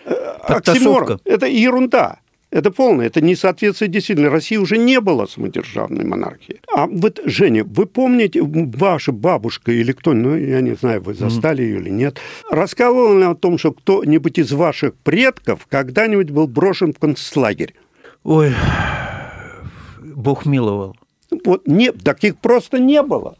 э, 0.04 0.12
оксимор, 0.42 1.18
это 1.24 1.46
ерунда. 1.46 2.18
Это 2.50 2.70
полное, 2.70 3.06
это 3.06 3.20
не 3.20 3.36
соответствует 3.36 3.90
действительно. 3.90 4.30
Россия 4.30 4.58
уже 4.58 4.78
не 4.78 5.00
была 5.00 5.26
самодержавной 5.26 6.04
монархией. 6.04 6.60
А 6.74 6.86
вот, 6.86 7.20
Женя, 7.24 7.62
вы 7.64 7.84
помните, 7.84 8.40
ваша 8.42 9.12
бабушка 9.12 9.70
или 9.70 9.92
кто, 9.92 10.14
ну, 10.14 10.34
я 10.34 10.62
не 10.62 10.74
знаю, 10.74 11.02
вы 11.02 11.12
застали 11.12 11.62
mm. 11.62 11.66
ее 11.66 11.80
или 11.80 11.90
нет, 11.90 12.18
рассказывала 12.50 13.30
о 13.30 13.34
том, 13.34 13.58
что 13.58 13.72
кто-нибудь 13.72 14.38
из 14.38 14.50
ваших 14.52 14.94
предков 14.94 15.66
когда-нибудь 15.68 16.30
был 16.30 16.48
брошен 16.48 16.94
в 16.94 16.98
концлагерь? 16.98 17.74
Ой, 18.24 18.54
Бог 20.00 20.46
миловал. 20.46 20.96
Вот 21.44 21.66
не, 21.68 21.92
таких 21.92 22.38
просто 22.38 22.78
не 22.78 23.02
было. 23.02 23.36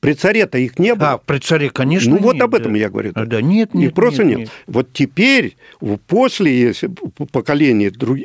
При 0.00 0.12
царе-то 0.14 0.58
их 0.58 0.78
не 0.78 0.94
было. 0.94 1.12
А, 1.14 1.18
при 1.18 1.38
царе, 1.38 1.70
конечно, 1.70 2.12
Ну, 2.14 2.18
вот 2.18 2.34
нет, 2.34 2.42
об 2.44 2.54
этом 2.54 2.72
да. 2.74 2.78
я 2.78 2.88
говорю. 2.88 3.12
А, 3.14 3.24
да, 3.26 3.40
нет, 3.42 3.74
нет, 3.74 3.88
Их 3.90 3.94
просто 3.94 4.22
нет, 4.24 4.38
нет, 4.38 4.48
нет. 4.48 4.50
Вот 4.68 4.92
теперь, 4.92 5.56
после 6.06 6.56
если 6.56 6.88
поколения, 7.32 7.90
друг- 7.90 8.18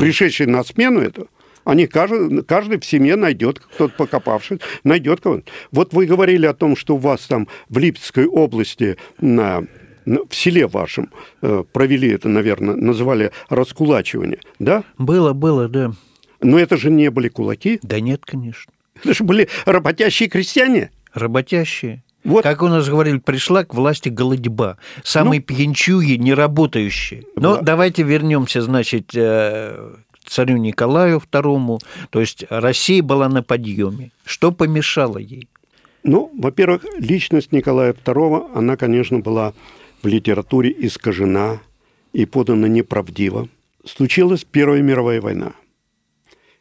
пришедшие 0.00 0.48
на 0.48 0.64
смену 0.64 1.00
этого, 1.00 1.28
они 1.64 1.86
каждый, 1.86 2.42
каждый 2.42 2.80
в 2.80 2.84
семье 2.84 3.14
найдет, 3.16 3.60
кто-то 3.60 3.94
покопавшись, 3.96 4.58
найдет 4.84 5.20
кого-то. 5.20 5.44
Вот 5.70 5.92
вы 5.92 6.06
говорили 6.06 6.46
о 6.46 6.54
том, 6.54 6.76
что 6.76 6.94
у 6.94 6.98
вас 6.98 7.26
там 7.26 7.46
в 7.68 7.78
Липецкой 7.78 8.26
области 8.26 8.96
на 9.20 9.64
на- 10.04 10.24
в 10.26 10.34
селе 10.34 10.66
вашем 10.66 11.10
э, 11.42 11.64
провели 11.70 12.08
это, 12.08 12.30
наверное, 12.30 12.74
называли 12.74 13.30
раскулачивание, 13.50 14.40
да? 14.58 14.82
Было, 14.96 15.34
было, 15.34 15.68
да. 15.68 15.92
Но 16.40 16.58
это 16.58 16.78
же 16.78 16.88
не 16.90 17.10
были 17.10 17.28
кулаки, 17.28 17.78
Да 17.82 18.00
нет, 18.00 18.22
конечно. 18.24 18.72
Это 19.02 19.14
же 19.14 19.24
были 19.24 19.48
работящие 19.66 20.28
крестьяне. 20.28 20.90
Работящие. 21.14 22.02
Вот. 22.24 22.42
Как 22.42 22.62
у 22.62 22.68
нас 22.68 22.88
говорили, 22.88 23.18
пришла 23.18 23.64
к 23.64 23.74
власти 23.74 24.08
голодьба. 24.08 24.76
Самые 25.04 25.40
пьянчуги, 25.40 26.12
неработающие. 26.14 27.24
Но 27.36 27.56
Да. 27.56 27.62
давайте 27.62 28.02
вернемся, 28.02 28.60
значит, 28.60 29.10
э, 29.14 29.94
к 30.24 30.28
царю 30.28 30.56
Николаю 30.58 31.22
II. 31.30 31.78
То 32.10 32.20
есть 32.20 32.44
Россия 32.50 33.02
была 33.02 33.28
на 33.28 33.42
подъеме. 33.42 34.10
Что 34.24 34.52
помешало 34.52 35.18
ей? 35.18 35.48
Ну, 36.02 36.30
во-первых, 36.38 36.84
личность 36.98 37.52
Николая 37.52 37.92
II, 37.92 38.50
она, 38.54 38.76
конечно, 38.76 39.20
была 39.20 39.54
в 40.02 40.06
литературе 40.06 40.74
искажена 40.78 41.60
и 42.12 42.24
подана 42.26 42.66
неправдиво. 42.66 43.48
Случилась 43.84 44.44
Первая 44.44 44.82
мировая 44.82 45.20
война. 45.20 45.52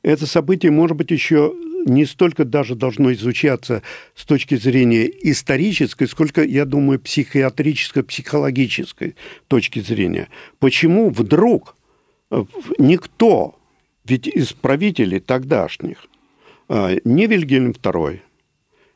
Это 0.01 0.25
событие, 0.25 0.71
может 0.71 0.95
быть, 0.95 1.11
еще 1.11 1.53
не 1.87 2.05
столько 2.05 2.45
даже 2.45 2.75
должно 2.75 3.11
изучаться 3.13 3.81
с 4.15 4.25
точки 4.25 4.55
зрения 4.55 5.05
исторической, 5.05 6.05
сколько, 6.07 6.43
я 6.43 6.65
думаю, 6.65 6.99
психиатрической, 6.99 8.03
психологической 8.03 9.15
точки 9.47 9.79
зрения. 9.79 10.27
Почему 10.59 11.09
вдруг 11.09 11.75
э, 12.29 12.43
никто, 12.77 13.57
ведь 14.05 14.27
из 14.27 14.53
правителей 14.53 15.19
тогдашних, 15.19 16.05
э, 16.69 16.99
ни 17.03 17.25
Вильгельм 17.25 17.71
II, 17.71 18.19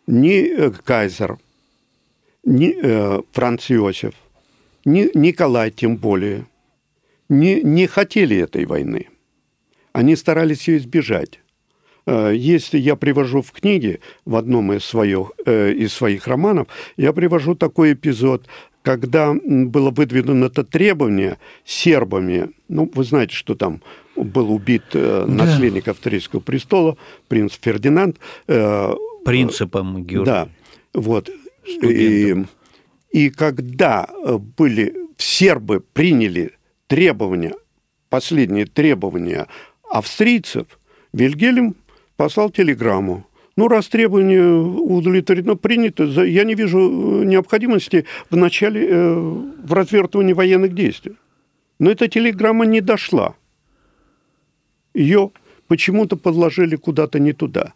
ни 0.07 0.57
э, 0.57 0.71
Кайзер, 0.71 1.37
ни 2.43 3.21
Франц 3.33 3.69
Иосиф, 3.69 4.13
ни 4.83 5.15
Николай 5.15 5.69
тем 5.69 5.95
более, 5.95 6.47
не, 7.29 7.61
не 7.61 7.85
хотели 7.85 8.35
этой 8.37 8.65
войны. 8.65 9.09
Они 9.93 10.15
старались 10.15 10.67
ее 10.67 10.79
избежать. 10.79 11.39
Э, 12.05 12.33
Если 12.35 12.77
я 12.79 12.95
привожу 12.95 13.41
в 13.41 13.51
книге, 13.51 13.99
в 14.25 14.35
одном 14.35 14.73
из 14.73 14.83
своих, 14.85 15.31
э, 15.45 15.71
из 15.73 15.93
своих 15.93 16.27
романов, 16.27 16.67
я 16.97 17.13
привожу 17.13 17.55
такой 17.55 17.93
эпизод, 17.93 18.47
когда 18.81 19.33
было 19.43 19.91
выдвинуто 19.91 20.61
это 20.61 20.63
требование 20.63 21.37
сербами, 21.65 22.49
ну, 22.67 22.89
вы 22.95 23.03
знаете, 23.03 23.35
что 23.35 23.53
там 23.55 23.81
был 24.15 24.51
убит 24.51 24.83
э, 24.93 25.25
Да. 25.27 25.33
наследник 25.45 25.87
австрийского 25.87 26.39
престола, 26.39 26.97
принц 27.27 27.57
Фердинанд, 27.61 28.17
э, 28.47 28.93
Принципом 29.23 30.03
Георгия. 30.03 30.25
да, 30.31 30.49
вот. 30.93 31.29
И, 31.83 32.35
и 33.11 33.29
когда 33.29 34.07
э, 34.25 34.37
были 34.37 34.95
сербы 35.17 35.79
приняли 35.93 36.53
требования, 36.87 37.53
последние 38.09 38.65
требования 38.65 39.47
австрийцев, 39.89 40.65
Вильгельм 41.13 41.75
послал 42.17 42.49
телеграмму. 42.49 43.25
Ну, 43.57 43.67
раз 43.67 43.87
требование 43.87 44.43
удовлетворено, 44.53 45.55
принято, 45.55 46.07
за- 46.07 46.23
я 46.25 46.43
не 46.43 46.55
вижу 46.55 46.79
э, 46.79 47.25
необходимости 47.25 48.05
в 48.29 48.35
начале, 48.37 48.87
э, 48.89 49.13
в 49.63 49.73
развертывании 49.73 50.33
военных 50.33 50.73
действий. 50.73 51.15
Но 51.79 51.89
эта 51.91 52.07
телеграмма 52.07 52.65
не 52.65 52.81
дошла. 52.81 53.35
Ее 54.93 55.31
почему-то 55.67 56.15
подложили 56.17 56.75
куда-то 56.75 57.19
не 57.19 57.33
туда 57.33 57.73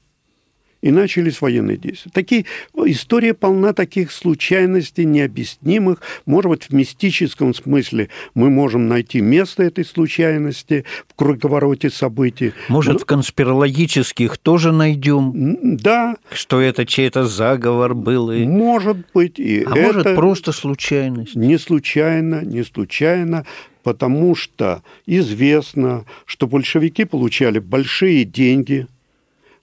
и 0.86 0.91
начались 0.91 1.41
военные 1.41 1.78
действия. 1.78 2.12
Такие, 2.13 2.45
история 2.86 3.34
полна 3.34 3.74
таких 3.74 4.12
случайностей 4.12 5.04
необъяснимых. 5.04 6.00
Может 6.28 6.50
быть, 6.52 6.63
в 6.65 6.74
мистическом 6.74 7.56
смысле 7.56 8.10
мы 8.36 8.52
можем 8.52 8.88
найти 8.88 9.19
место 9.19 9.63
этой 9.63 9.84
случайности 9.84 10.86
в 11.08 11.15
круговороте 11.15 11.89
событий. 11.89 12.54
Может, 12.69 13.02
в 13.02 13.06
конспирологических 13.06 14.38
тоже 14.38 14.71
найдем, 14.71 15.34
Да, 15.78 16.17
что 16.32 16.62
это 16.62 16.86
чей-то 16.86 17.26
заговор 17.26 17.95
был. 17.95 18.30
и- 18.32 18.45
может 18.45 18.98
быть, 19.12 19.39
и 19.39 19.63
А 19.63 19.76
это 19.76 19.82
может, 20.04 20.15
просто 20.15 20.52
случайность. 20.52 21.36
не 21.36 21.58
случайно, 21.58 22.41
не 22.45 22.63
случайно, 22.63 23.43
потому 23.82 24.36
что 24.36 24.84
известно, 25.08 26.06
что 26.26 26.45
большевики 26.45 27.06
получали 27.06 27.58
большие 27.58 28.24
деньги, 28.24 28.86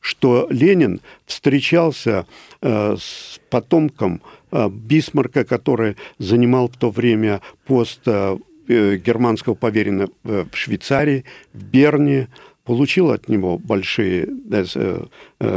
что 0.03 0.49
Ленин 0.51 1.01
встречался 1.27 2.27
э, 2.61 2.97
с 2.99 3.41
потомком 3.49 4.21
э, 4.51 4.69
Бисмарка, 4.69 5.45
который 5.45 5.97
занимал 6.19 6.69
в 6.69 6.77
то 6.77 6.91
время 6.91 7.41
пост 7.65 8.01
э, 8.07 8.37
германского 8.69 9.55
поверенного 9.55 10.11
в 10.25 10.49
Швейцарии, 10.55 11.25
в 11.53 11.63
Берне, 11.65 12.29
получил 12.65 13.11
от 13.11 13.29
него 13.29 13.59
большие 13.59 14.29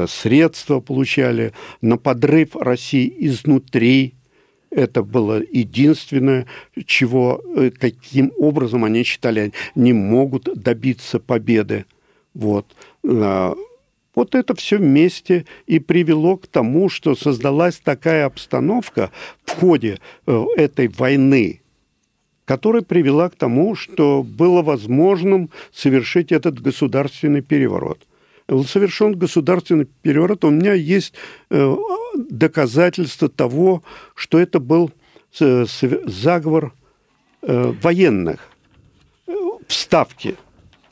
средства, 0.08 0.80
получали 0.80 1.54
на 1.82 1.98
подрыв 1.98 2.56
России 2.56 3.14
изнутри. 3.20 4.16
Это 4.72 5.04
было 5.04 5.40
единственное, 5.40 6.48
чего, 6.86 7.44
каким 7.80 8.34
образом 8.38 8.84
они 8.84 9.04
считали, 9.04 9.54
не 9.76 9.94
могут 9.94 10.50
добиться 10.56 11.20
победы. 11.20 11.86
Вот. 12.34 12.66
А, 14.16 14.20
Вот 14.20 14.36
это 14.36 14.56
все 14.56 14.78
вместе 14.78 15.46
и 15.68 15.80
привело 15.80 16.38
к 16.38 16.48
тому, 16.48 16.90
что 16.90 17.16
создалась 17.16 17.78
такая 17.78 18.26
обстановка 18.26 19.12
в 19.46 19.52
ходе 19.52 20.00
э, 20.26 20.46
этой 20.58 20.88
войны, 20.88 21.62
которая 22.46 22.82
привела 22.82 23.30
к 23.30 23.36
тому, 23.36 23.76
что 23.76 24.24
было 24.24 24.62
возможным 24.62 25.50
совершить 25.72 26.32
этот 26.32 26.62
государственный 26.62 27.42
переворот. 27.42 28.00
Был 28.48 28.64
совершен 28.64 29.18
государственный 29.18 29.88
переворот. 30.02 30.46
У 30.46 30.52
меня 30.52 30.74
есть 30.74 31.14
э, 31.50 31.76
доказательства 32.16 33.28
того, 33.28 33.84
что 34.14 34.40
это 34.40 34.60
был 34.60 34.92
э, 35.40 35.66
заговор 36.06 36.74
э, 37.42 37.74
военных 37.82 38.40
э, 39.28 39.32
в 39.68 39.74
Ставке, 39.74 40.36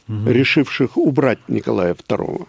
решивших 0.07 0.97
убрать 0.97 1.39
Николая 1.47 1.93
II. 1.93 2.47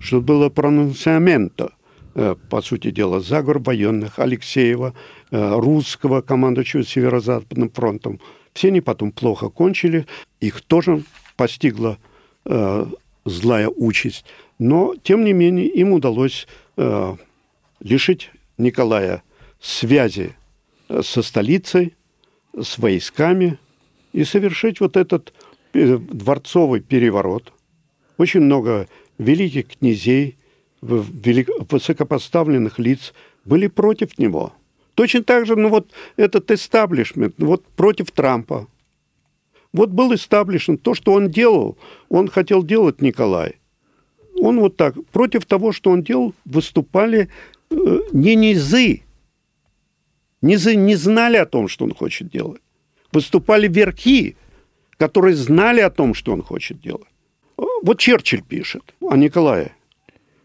Что 0.00 0.22
было 0.22 0.48
пронунциаменто, 0.48 1.72
э, 2.14 2.34
по 2.48 2.62
сути 2.62 2.90
дела, 2.90 3.20
заговор 3.20 3.58
военных 3.58 4.18
Алексеева, 4.18 4.94
э, 5.30 5.58
русского 5.58 6.22
командующего 6.22 6.82
Северо-Западным 6.82 7.70
фронтом. 7.70 8.18
Все 8.54 8.68
они 8.68 8.80
потом 8.80 9.12
плохо 9.12 9.50
кончили, 9.50 10.06
их 10.40 10.62
тоже 10.62 11.04
постигла 11.36 11.98
э, 12.46 12.86
злая 13.26 13.68
участь. 13.68 14.24
Но, 14.58 14.94
тем 15.02 15.24
не 15.24 15.32
менее, 15.32 15.66
им 15.68 15.92
удалось 15.92 16.46
лишить 17.80 18.30
Николая 18.58 19.22
связи 19.60 20.34
со 21.02 21.22
столицей, 21.22 21.94
с 22.58 22.78
войсками 22.78 23.58
и 24.12 24.24
совершить 24.24 24.80
вот 24.80 24.96
этот 24.96 25.34
дворцовый 25.72 26.80
переворот. 26.80 27.52
Очень 28.16 28.40
много 28.40 28.86
великих 29.20 29.68
князей, 29.78 30.36
высокопоставленных 30.80 32.78
лиц 32.78 33.12
были 33.44 33.66
против 33.66 34.18
него. 34.18 34.52
Точно 34.94 35.22
так 35.22 35.46
же, 35.46 35.56
ну 35.56 35.68
вот 35.68 35.90
этот 36.16 36.50
эстаблишмент, 36.50 37.34
вот 37.38 37.64
против 37.76 38.10
Трампа. 38.10 38.66
Вот 39.72 39.90
был 39.90 40.14
эстаблишмент, 40.14 40.82
то, 40.82 40.94
что 40.94 41.12
он 41.12 41.30
делал, 41.30 41.76
он 42.08 42.28
хотел 42.28 42.64
делать 42.64 43.02
Николай. 43.02 43.56
Он 44.40 44.58
вот 44.58 44.76
так, 44.76 44.94
против 45.12 45.44
того, 45.44 45.72
что 45.72 45.90
он 45.90 46.02
делал, 46.02 46.34
выступали 46.44 47.28
э, 47.70 48.00
не 48.12 48.34
низы. 48.34 49.02
Низы 50.42 50.74
не 50.76 50.96
знали 50.96 51.36
о 51.36 51.46
том, 51.46 51.68
что 51.68 51.84
он 51.84 51.94
хочет 51.94 52.30
делать. 52.30 52.62
Выступали 53.12 53.68
верхи, 53.68 54.36
которые 54.96 55.34
знали 55.34 55.80
о 55.80 55.90
том, 55.90 56.14
что 56.14 56.32
он 56.32 56.42
хочет 56.42 56.80
делать. 56.80 57.09
Вот 57.82 57.98
Черчилль 57.98 58.42
пишет 58.42 58.94
о 59.00 59.16
Николае, 59.16 59.72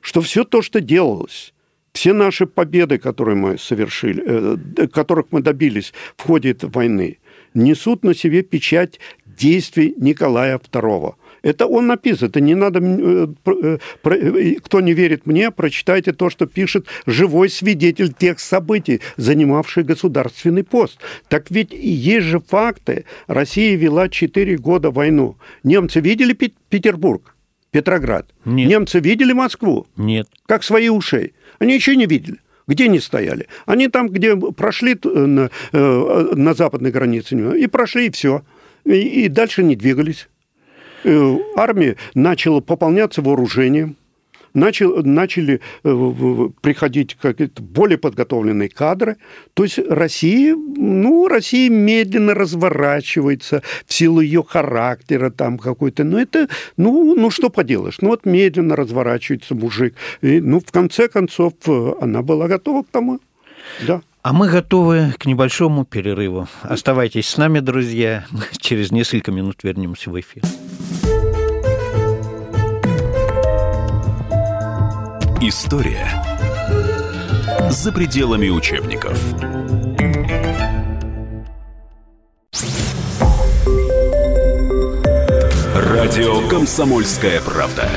что 0.02 0.21
все 0.21 0.43
то, 0.43 0.62
что 0.62 0.80
делалось, 0.80 1.54
все 1.93 2.13
наши 2.13 2.45
победы, 2.45 2.98
которые 2.98 3.36
мы 3.36 3.58
совершили, 3.58 4.24
э, 4.26 4.88
которых 4.88 5.28
мы 5.32 5.41
добились 5.41 5.93
в 6.17 6.24
ходе 6.24 6.52
этой 6.52 6.69
войны, 6.69 7.19
несут 7.54 8.04
на 8.04 8.13
себе 8.13 8.41
печать 8.41 9.00
действий 9.26 9.93
Николая 9.98 10.60
II. 10.60 11.15
Это 11.46 11.68
он 11.68 11.86
написан, 11.86 12.30
это 12.30 12.42
не 12.42 12.56
надо... 12.56 12.80
Э, 12.82 13.28
э, 13.46 14.56
кто 14.64 14.82
не 14.82 14.94
верит 14.94 15.28
мне, 15.28 15.52
прочитайте 15.52 16.12
то, 16.12 16.32
что 16.32 16.48
пишет 16.48 16.88
живой 17.06 17.50
свидетель 17.50 18.12
тех 18.12 18.40
событий, 18.40 19.02
занимавший 19.16 19.84
государственный 19.84 20.64
пост. 20.64 21.00
Так 21.30 21.52
ведь 21.52 21.72
есть 21.72 22.26
же 22.26 22.40
факты. 22.40 23.06
Россия 23.28 23.78
вела 23.78 24.10
4 24.10 24.58
года 24.58 24.90
войну. 24.90 25.38
Немцы 25.64 26.00
видели 26.00 26.34
Петербург, 26.34 27.36
Петроград? 27.70 28.26
Нет. 28.44 28.68
Немцы 28.68 29.00
видели 29.00 29.32
Москву? 29.32 29.86
Нет. 29.98 30.28
Как 30.48 30.64
свои 30.64 30.90
ушей. 30.90 31.34
Они 31.60 31.76
еще 31.76 31.96
не 31.96 32.08
видели. 32.08 32.40
Где 32.68 32.86
они 32.86 33.00
стояли? 33.00 33.46
Они 33.68 33.88
там, 33.88 34.10
где 34.10 34.36
прошли 34.36 34.98
на, 35.04 35.52
на 35.72 36.54
западной 36.56 36.90
границе, 36.90 37.36
и 37.56 37.68
прошли, 37.68 38.08
и 38.08 38.10
все. 38.10 38.44
И, 38.84 39.26
и 39.26 39.28
дальше 39.28 39.62
не 39.62 39.76
двигались. 39.76 40.28
Э, 41.08 41.38
армия 41.56 41.98
начала 42.15 42.62
пополняться 42.62 43.22
вооружением, 43.22 43.96
начал, 44.56 45.04
начали 45.04 45.62
э, 45.84 46.50
приходить 46.62 47.15
какие-то 47.22 47.62
более 47.62 48.00
подготовленные 48.00 48.70
кадры. 48.70 49.18
То 49.54 49.63
есть 49.63 49.78
Россия, 49.78 50.56
ну, 50.56 51.28
Россия 51.28 51.70
медленно 51.70 52.34
разворачивается 52.34 53.62
в 53.86 53.94
силу 53.94 54.20
ее 54.20 54.44
характера 54.44 55.30
там 55.30 55.60
какой-то. 55.60 56.04
Но 56.04 56.20
это, 56.20 56.50
ну, 56.76 57.13
ну 57.15 57.30
что 57.30 57.52
поделаешь, 57.52 57.98
ну 58.02 58.10
вот 58.10 58.26
медленно 58.26 58.76
разворачивается 58.76 59.54
мужик. 59.54 59.94
И, 60.22 60.41
ну, 60.41 60.60
в 60.60 60.72
конце 60.72 61.08
концов, 61.08 61.54
э, 61.68 61.94
она 62.02 62.24
была 62.24 62.48
готова 62.48 62.82
к 62.82 62.88
тому. 62.89 63.20
Да. 63.86 64.02
А 64.24 64.34
мы 64.34 64.50
готовы 64.50 65.13
к 65.20 65.28
небольшому 65.28 65.86
перерыву. 65.86 66.48
Оставайтесь 66.63 67.30
с 67.30 67.38
нами, 67.38 67.60
друзья. 67.60 68.26
Через 68.58 68.91
несколько 68.91 69.32
минут 69.32 69.58
вернемся 69.63 70.10
в 70.10 70.20
эфир. 70.20 70.41
История 75.48 76.10
за 77.70 77.92
пределами 77.92 78.50
учебников. 78.50 79.16
Радио 85.76 86.48
Комсомольская 86.48 87.42
правда". 87.42 87.88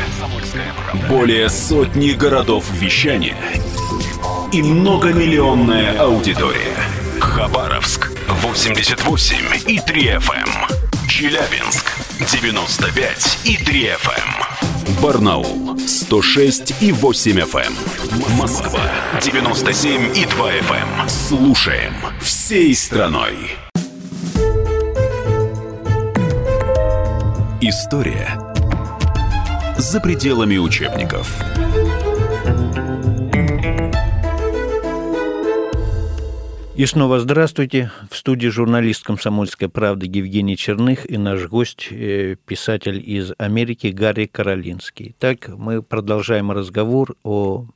Более 1.09 1.49
сотни 1.49 2.11
городов 2.11 2.71
вещания 2.71 3.39
и 4.53 4.63
многомиллионная 4.63 5.99
аудитория. 5.99 6.77
Хабаровск 7.19 8.13
88 8.29 9.37
и 9.67 9.81
3 9.81 10.03
FM. 10.17 11.09
Челябинск 11.09 11.87
95 12.31 13.39
и 13.45 13.57
3 13.57 13.85
FM. 13.93 14.58
Барнаул 15.03 15.79
106 15.79 16.83
и 16.83 16.93
8 16.93 17.39
FM. 17.39 18.37
Москва 18.37 18.81
97 19.23 20.17
и 20.17 20.25
2 20.25 20.53
FM. 20.53 21.09
Слушаем 21.09 21.95
всей 22.21 22.75
страной. 22.75 23.35
История 27.61 28.39
за 29.79 30.01
пределами 30.01 30.57
учебников. 30.57 31.31
И 36.79 36.87
снова 36.87 37.19
здравствуйте. 37.19 37.91
В 38.09 38.17
студии 38.17 38.47
журналист 38.47 39.03
«Комсомольской 39.03 39.69
правды» 39.69 40.07
Евгений 40.07 40.57
Черных 40.57 41.11
и 41.11 41.19
наш 41.19 41.49
гость, 41.49 41.89
э, 41.91 42.37
писатель 42.47 43.03
из 43.05 43.33
Америки 43.37 43.89
Гарри 43.89 44.27
Каролинский. 44.27 45.17
Так, 45.19 45.49
мы 45.49 45.83
продолжаем 45.83 46.53
разговор 46.53 47.17
о 47.25 47.67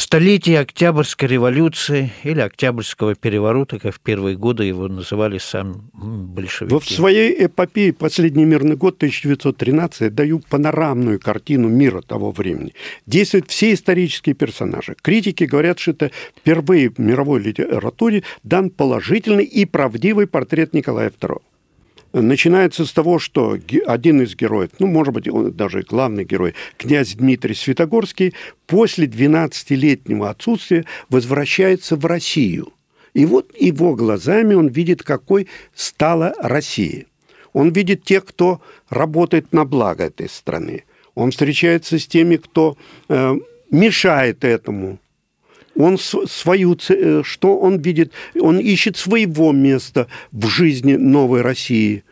столетие 0.00 0.60
Октябрьской 0.60 1.28
революции 1.28 2.10
или 2.24 2.40
Октябрьского 2.40 3.14
переворота, 3.14 3.78
как 3.78 3.94
в 3.94 4.00
первые 4.00 4.36
годы 4.36 4.64
его 4.64 4.88
называли 4.88 5.38
сами 5.38 5.74
большевики. 5.92 6.74
В 6.74 6.88
своей 6.90 7.46
эпопее 7.46 7.92
«Последний 7.92 8.44
мирный 8.44 8.76
год» 8.76 8.96
1913 8.96 10.00
я 10.00 10.10
даю 10.10 10.40
панорамную 10.48 11.20
картину 11.20 11.68
мира 11.68 12.00
того 12.00 12.30
времени. 12.32 12.72
Действуют 13.06 13.50
все 13.50 13.74
исторические 13.74 14.34
персонажи. 14.34 14.96
Критики 15.00 15.44
говорят, 15.44 15.78
что 15.78 15.90
это 15.90 16.10
впервые 16.36 16.90
в 16.90 16.98
мировой 16.98 17.40
литературе 17.40 18.22
дан 18.42 18.70
положительный 18.70 19.44
и 19.44 19.66
правдивый 19.66 20.26
портрет 20.26 20.72
Николая 20.72 21.10
II 21.10 21.42
начинается 22.12 22.84
с 22.84 22.92
того, 22.92 23.18
что 23.18 23.56
один 23.86 24.22
из 24.22 24.34
героев, 24.34 24.70
ну, 24.78 24.86
может 24.86 25.14
быть, 25.14 25.28
он 25.28 25.52
даже 25.52 25.82
главный 25.82 26.24
герой, 26.24 26.54
князь 26.76 27.14
Дмитрий 27.14 27.54
Святогорский, 27.54 28.34
после 28.66 29.06
12-летнего 29.06 30.30
отсутствия 30.30 30.84
возвращается 31.08 31.96
в 31.96 32.04
Россию. 32.06 32.72
И 33.14 33.26
вот 33.26 33.50
его 33.58 33.94
глазами 33.94 34.54
он 34.54 34.68
видит, 34.68 35.02
какой 35.02 35.48
стала 35.74 36.34
Россия. 36.38 37.06
Он 37.52 37.72
видит 37.72 38.04
тех, 38.04 38.24
кто 38.24 38.60
работает 38.88 39.52
на 39.52 39.64
благо 39.64 40.04
этой 40.04 40.28
страны. 40.28 40.84
Он 41.14 41.32
встречается 41.32 41.98
с 41.98 42.06
теми, 42.06 42.36
кто 42.36 42.76
э, 43.08 43.34
мешает 43.70 44.44
этому 44.44 44.98
он 45.82 45.98
свою, 45.98 46.76
э, 46.88 47.22
что 47.24 47.58
он 47.58 47.78
видит, 47.78 48.12
он 48.38 48.58
ищет 48.58 48.96
своего 48.96 49.52
места 49.52 50.06
в 50.32 50.46
жизни 50.46 50.96
новой 50.96 51.42
России. 51.42 52.04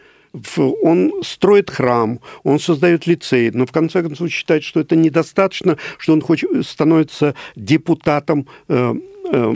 Он 0.82 1.12
строит 1.22 1.70
храм, 1.70 2.20
он 2.44 2.60
создает 2.60 3.06
лицей, 3.06 3.50
но 3.50 3.64
в 3.66 3.72
конце 3.72 4.02
концов 4.02 4.30
считает, 4.30 4.62
что 4.62 4.80
это 4.80 4.94
недостаточно, 4.94 5.78
что 5.96 6.12
он 6.12 6.20
хочет, 6.20 6.66
становится 6.66 7.34
депутатом 7.56 8.46
э, 8.68 8.94
э, 9.32 9.54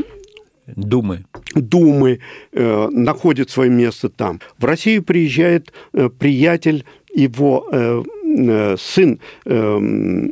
Думы. 0.66 1.25
Думы, 1.55 2.20
э, 2.53 2.88
находит 2.90 3.51
свое 3.51 3.68
место 3.68 4.09
там. 4.09 4.40
В 4.59 4.64
Россию 4.64 5.03
приезжает 5.03 5.72
э, 5.92 6.09
приятель, 6.09 6.85
его 7.12 7.68
э, 7.70 8.03
э, 8.25 8.77
сын 8.79 9.20
э, 9.44 10.31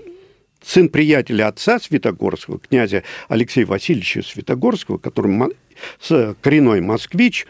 сын 0.63 0.89
приятеля 0.89 1.49
отца 1.49 1.79
Святогорского, 1.79 2.59
князя 2.59 3.03
Алексея 3.29 3.67
Васильевича 3.67 4.23
Святогорского, 4.23 4.99
который 4.99 5.33
коренной 6.43 6.81
москвич, 6.81 7.47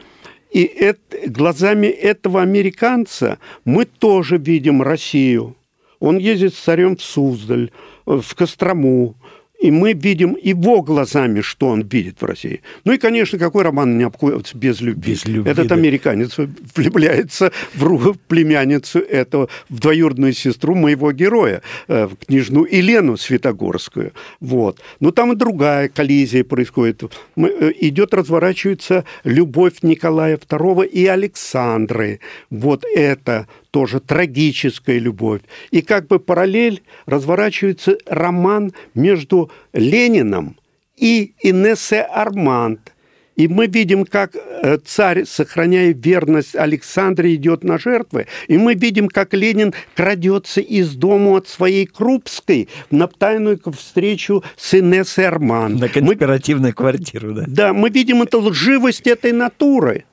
и 0.50 0.64
это, 0.64 1.28
глазами 1.28 1.86
этого 1.86 2.42
американца 2.42 3.38
мы 3.64 3.84
тоже 3.84 4.36
видим 4.36 4.82
Россию. 4.82 5.56
Он 6.00 6.18
ездит 6.18 6.54
с 6.54 6.58
царем 6.58 6.96
в 6.96 7.02
Суздаль, 7.02 7.70
в 8.06 8.34
Кострому, 8.34 9.16
и 9.60 9.70
мы 9.70 9.92
видим 9.92 10.36
его 10.42 10.82
глазами, 10.82 11.42
что 11.42 11.68
он 11.68 11.82
видит 11.82 12.20
в 12.20 12.24
России. 12.24 12.62
Ну 12.84 12.92
и, 12.92 12.98
конечно, 12.98 13.38
какой 13.38 13.62
роман 13.62 13.98
не 13.98 14.04
обходится 14.04 14.56
без 14.56 14.80
любви? 14.80 15.12
Без 15.12 15.24
любви 15.26 15.50
Этот 15.50 15.68
да. 15.68 15.74
американец 15.74 16.36
влюбляется 16.74 17.52
в 17.74 18.14
племянницу 18.28 19.00
этого, 19.00 19.48
в 19.68 19.78
двоюродную 19.78 20.32
сестру 20.32 20.74
моего 20.74 21.12
героя, 21.12 21.62
э, 21.88 22.06
в 22.06 22.16
княжну 22.26 22.64
Елену 22.64 23.16
Светогорскую. 23.16 24.12
Вот. 24.40 24.80
Но 24.98 25.10
там 25.10 25.32
и 25.32 25.36
другая 25.36 25.88
коллизия 25.88 26.42
происходит. 26.42 27.02
Э, 27.36 27.72
идет, 27.80 28.14
разворачивается 28.14 29.04
любовь 29.24 29.82
Николая 29.82 30.38
II 30.38 30.86
и 30.86 31.06
Александры. 31.06 32.20
Вот 32.48 32.84
это 32.94 33.46
тоже 33.70 34.00
трагическая 34.00 34.98
любовь. 34.98 35.42
И 35.70 35.82
как 35.82 36.06
бы 36.06 36.18
параллель 36.18 36.82
разворачивается 37.06 37.98
роман 38.06 38.72
между 38.94 39.50
Лениным 39.72 40.56
и 40.96 41.34
Инессе 41.42 42.02
Арманд. 42.02 42.92
И 43.36 43.48
мы 43.48 43.68
видим, 43.68 44.04
как 44.04 44.36
э, 44.36 44.76
царь, 44.84 45.24
сохраняя 45.24 45.94
верность 45.94 46.54
Александре, 46.54 47.36
идет 47.36 47.64
на 47.64 47.78
жертвы. 47.78 48.26
И 48.48 48.58
мы 48.58 48.74
видим, 48.74 49.08
как 49.08 49.32
Ленин 49.32 49.72
крадется 49.96 50.60
из 50.60 50.94
дома 50.94 51.38
от 51.38 51.48
своей 51.48 51.86
Крупской 51.86 52.68
на 52.90 53.06
тайную 53.06 53.58
встречу 53.74 54.44
с 54.56 54.74
Инессой 54.74 55.26
Арман. 55.26 55.76
На 55.76 55.88
конспиративную 55.88 56.72
мы... 56.72 56.74
квартиру, 56.74 57.32
да? 57.32 57.44
Да, 57.46 57.72
мы 57.72 57.88
видим 57.88 58.20
эту 58.20 58.40
лживость 58.40 59.06
этой 59.06 59.32
натуры. 59.32 60.04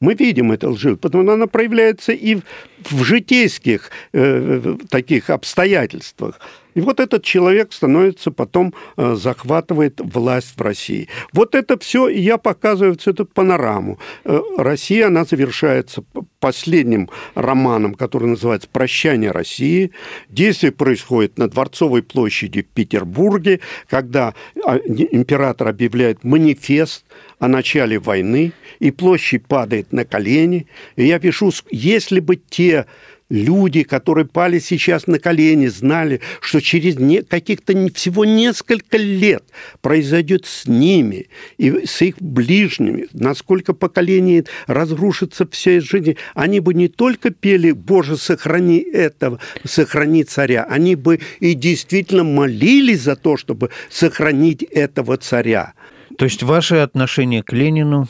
Мы 0.00 0.14
видим 0.14 0.50
это 0.50 0.70
лживость, 0.70 1.00
потому 1.02 1.24
что 1.24 1.34
она 1.34 1.46
проявляется 1.46 2.12
и 2.12 2.36
в, 2.36 2.42
в 2.90 3.04
житейских 3.04 3.90
э, 4.12 4.76
таких 4.88 5.28
обстоятельствах. 5.28 6.40
И 6.74 6.80
вот 6.80 7.00
этот 7.00 7.24
человек 7.24 7.72
становится 7.72 8.30
потом, 8.30 8.74
э, 8.96 9.14
захватывает 9.14 10.00
власть 10.00 10.54
в 10.56 10.60
России. 10.60 11.08
Вот 11.32 11.54
это 11.54 11.78
все, 11.78 12.08
я 12.08 12.38
показываю 12.38 12.96
всю 12.98 13.10
эту 13.10 13.24
панораму. 13.26 13.98
Э, 14.24 14.40
Россия, 14.56 15.06
она 15.06 15.24
завершается 15.24 16.02
последним 16.40 17.10
романом, 17.34 17.94
который 17.94 18.28
называется 18.28 18.68
«Прощание 18.70 19.30
России». 19.30 19.92
Действие 20.28 20.72
происходит 20.72 21.38
на 21.38 21.48
Дворцовой 21.48 22.02
площади 22.02 22.62
в 22.62 22.66
Петербурге, 22.66 23.60
когда 23.88 24.34
а, 24.64 24.76
император 24.76 25.68
объявляет 25.68 26.24
манифест 26.24 27.04
о 27.38 27.48
начале 27.48 27.98
войны, 27.98 28.52
и 28.78 28.90
площадь 28.90 29.46
падает 29.46 29.92
на 29.92 30.04
колени. 30.04 30.66
И 30.96 31.06
я 31.06 31.18
пишу, 31.18 31.52
если 31.70 32.20
бы 32.20 32.36
те 32.36 32.86
люди, 33.30 33.84
которые 33.84 34.26
пали 34.26 34.58
сейчас 34.58 35.06
на 35.06 35.18
колени, 35.18 35.68
знали, 35.68 36.20
что 36.40 36.60
через 36.60 36.98
не, 36.98 37.22
каких-то 37.22 37.72
всего 37.94 38.24
несколько 38.24 38.98
лет 38.98 39.44
произойдет 39.80 40.44
с 40.44 40.66
ними 40.66 41.28
и 41.56 41.86
с 41.86 42.02
их 42.02 42.16
ближними, 42.20 43.06
насколько 43.12 43.72
поколений 43.72 44.44
разрушится 44.66 45.46
вся 45.50 45.76
их 45.76 45.84
жизнь, 45.84 46.16
они 46.34 46.60
бы 46.60 46.74
не 46.74 46.88
только 46.88 47.30
пели 47.30 47.70
«Боже, 47.70 48.16
сохрани 48.16 48.78
этого, 48.78 49.38
сохрани 49.64 50.24
царя», 50.24 50.64
они 50.64 50.96
бы 50.96 51.20
и 51.38 51.54
действительно 51.54 52.24
молились 52.24 53.02
за 53.02 53.16
то, 53.16 53.36
чтобы 53.36 53.70
сохранить 53.88 54.62
этого 54.62 55.16
царя. 55.16 55.74
То 56.18 56.24
есть 56.24 56.42
ваше 56.42 56.76
отношение 56.76 57.42
к 57.42 57.52
Ленину 57.52 58.08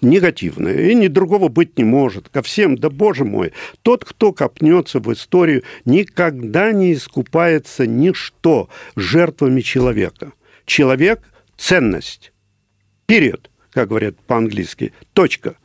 негативное, 0.00 0.90
и 0.90 0.94
ни 0.94 1.08
другого 1.08 1.48
быть 1.48 1.78
не 1.78 1.84
может. 1.84 2.28
Ко 2.28 2.42
всем, 2.42 2.76
да 2.76 2.90
боже 2.90 3.24
мой, 3.24 3.52
тот, 3.82 4.04
кто 4.04 4.32
копнется 4.32 5.00
в 5.00 5.12
историю, 5.12 5.62
никогда 5.84 6.72
не 6.72 6.92
искупается 6.92 7.86
ничто 7.86 8.68
жертвами 8.96 9.60
человека. 9.60 10.32
Человек– 10.64 11.20
ценность. 11.56 12.32
Период, 13.06 13.50
как 13.70 13.88
говорят 13.88 14.18
по-английски. 14.20 14.92
Точка. 15.12 15.56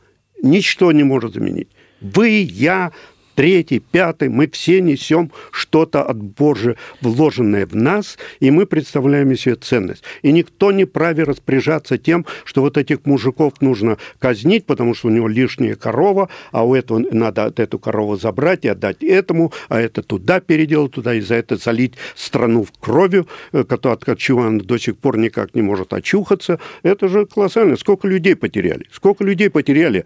Ничто 0.42 0.92
не 0.92 1.04
может 1.04 1.34
заменить. 1.34 1.68
Вы, 2.00 2.46
я, 2.50 2.92
третий, 3.34 3.80
пятый, 3.80 4.28
мы 4.28 4.48
все 4.48 4.80
несем 4.80 5.30
что-то 5.50 6.02
от 6.02 6.22
Божия, 6.22 6.76
вложенное 7.00 7.66
в 7.66 7.74
нас, 7.74 8.18
и 8.40 8.50
мы 8.50 8.66
представляем 8.66 9.34
себе 9.36 9.56
ценность. 9.56 10.04
И 10.22 10.32
никто 10.32 10.72
не 10.72 10.84
праве 10.84 11.24
распоряжаться 11.24 11.98
тем, 11.98 12.26
что 12.44 12.62
вот 12.62 12.76
этих 12.76 13.04
мужиков 13.04 13.54
нужно 13.60 13.98
казнить, 14.18 14.66
потому 14.66 14.94
что 14.94 15.08
у 15.08 15.10
него 15.10 15.28
лишняя 15.28 15.74
корова, 15.74 16.28
а 16.52 16.64
у 16.64 16.74
этого 16.74 16.98
надо 16.98 17.52
эту 17.56 17.78
корову 17.78 18.16
забрать 18.16 18.64
и 18.64 18.68
отдать 18.68 19.02
этому, 19.02 19.52
а 19.68 19.80
это 19.80 20.02
туда 20.02 20.40
переделать, 20.40 20.92
туда, 20.92 21.14
и 21.14 21.20
за 21.20 21.34
это 21.34 21.56
залить 21.56 21.94
страну 22.14 22.64
в 22.64 22.72
кровью, 22.78 23.26
э, 23.52 23.64
от 23.68 24.18
чего 24.18 24.42
она 24.42 24.60
до 24.60 24.78
сих 24.78 24.96
пор 24.96 25.18
никак 25.18 25.54
не 25.54 25.62
может 25.62 25.92
очухаться. 25.92 26.58
Это 26.82 27.08
же 27.08 27.26
колоссально. 27.26 27.76
Сколько 27.76 28.08
людей 28.08 28.36
потеряли? 28.36 28.86
Сколько 28.92 29.24
людей 29.24 29.50
потеряли? 29.50 30.04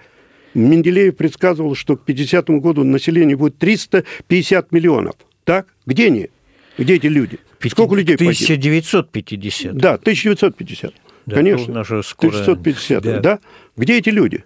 Менделеев 0.59 1.17
предсказывал, 1.17 1.75
что 1.75 1.97
к 1.97 2.05
50 2.05 2.49
году 2.61 2.85
население 2.85 3.37
будет 3.37 3.59
350 3.59 4.73
миллионов. 4.73 5.15
Так? 5.45 5.67
Где 5.87 6.07
они? 6.07 6.31
Где 6.77 6.97
эти 6.97 7.07
люди? 7.07 7.39
Сколько 7.69 7.95
людей 7.97 8.15
1950. 8.15 9.77
Да, 9.77 9.95
1950. 9.95 10.95
Да, 11.27 11.37
Конечно. 11.37 11.75
Наша 11.75 12.03
скоро... 12.03 12.31
1950. 12.31 13.03
Да. 13.03 13.21
да. 13.21 13.39
Где 13.77 13.99
эти 13.99 14.11
люди? 14.11 14.45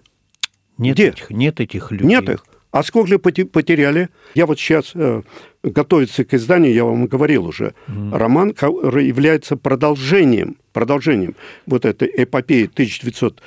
Нет, 0.77 0.95
Где? 0.95 1.09
Этих, 1.09 1.29
нет 1.29 1.59
этих 1.59 1.91
людей. 1.91 2.07
Нет 2.07 2.29
их. 2.29 2.45
А 2.71 2.81
сколько 2.81 3.19
потеряли? 3.19 4.09
Я 4.33 4.47
вот 4.47 4.59
сейчас 4.59 4.93
э, 4.95 5.21
готовится 5.61 6.25
к 6.25 6.33
изданию, 6.33 6.73
я 6.73 6.85
вам 6.85 7.05
говорил 7.05 7.45
уже. 7.45 7.75
Mm. 7.87 8.17
Роман 8.17 8.49
является 8.49 9.55
продолжением, 9.55 10.57
продолжением 10.73 11.35
вот 11.67 11.85
этой 11.85 12.11
эпопеи 12.17 12.63
1900 12.63 13.43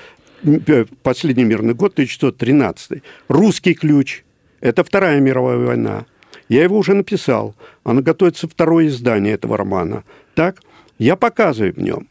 последний 1.02 1.44
мирный 1.44 1.74
год, 1.74 1.92
1913. 1.92 3.02
«Русский 3.28 3.74
ключ». 3.74 4.22
Это 4.60 4.84
Вторая 4.84 5.20
мировая 5.20 5.58
война. 5.58 6.06
Я 6.48 6.62
его 6.62 6.78
уже 6.78 6.94
написал. 6.94 7.54
Оно 7.84 8.02
готовится 8.02 8.48
второе 8.48 8.86
издание 8.86 9.34
этого 9.34 9.56
романа. 9.56 10.04
Так, 10.34 10.62
я 10.98 11.16
показываю 11.16 11.74
в 11.74 11.78
нем 11.78 12.08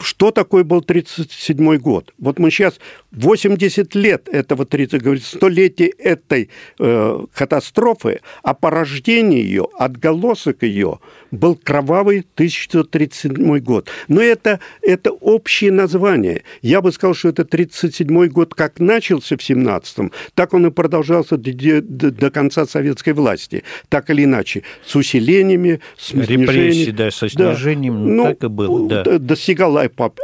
что 0.00 0.30
такое 0.30 0.64
был 0.64 0.78
1937 0.78 1.76
год. 1.78 2.12
Вот 2.18 2.38
мы 2.38 2.50
сейчас 2.50 2.78
80 3.12 3.94
лет 3.94 4.28
этого 4.28 4.64
30, 4.64 5.02
говорит, 5.02 5.24
столетие 5.24 5.88
этой 5.88 6.50
э, 6.78 7.24
катастрофы, 7.34 8.20
а 8.42 8.54
порождение 8.54 9.42
ее, 9.42 9.68
отголосок 9.78 10.62
ее 10.62 11.00
был 11.30 11.56
кровавый 11.56 12.20
1937 12.34 13.58
год. 13.58 13.88
Но 14.08 14.20
это, 14.20 14.60
это 14.82 15.10
общее 15.10 15.72
название. 15.72 16.44
Я 16.62 16.80
бы 16.80 16.92
сказал, 16.92 17.14
что 17.14 17.28
это 17.28 17.42
1937 17.42 18.28
год 18.28 18.54
как 18.54 18.80
начался 18.80 19.36
в 19.36 19.40
17-м, 19.40 20.12
так 20.34 20.54
он 20.54 20.66
и 20.66 20.70
продолжался 20.70 21.36
до, 21.36 21.80
до, 21.82 22.10
до 22.10 22.30
конца 22.30 22.66
советской 22.66 23.12
власти. 23.12 23.64
Так 23.88 24.10
или 24.10 24.24
иначе, 24.24 24.62
с 24.86 24.94
усилениями, 24.94 25.80
с 25.96 26.12
Репрессии, 26.12 26.90
да, 26.90 27.10
со 27.10 27.28
снижением, 27.28 28.04
да. 28.04 28.12
ну, 28.12 28.24
так 28.24 28.44
и 28.44 28.48
было, 28.48 28.88
да. 28.88 29.18
Достигал 29.18 29.76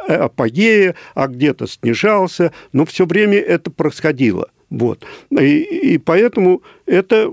апогея, 0.08 0.94
а 1.14 1.26
где-то 1.26 1.66
снижался, 1.66 2.52
но 2.72 2.84
все 2.84 3.06
время 3.06 3.38
это 3.38 3.70
происходило. 3.70 4.48
Вот. 4.70 5.04
И, 5.30 5.60
и 5.94 5.98
поэтому 5.98 6.62
это... 6.86 7.30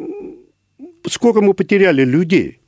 Сколько 1.07 1.41
мы 1.41 1.55
потеряли 1.55 2.03
людей? 2.03 2.59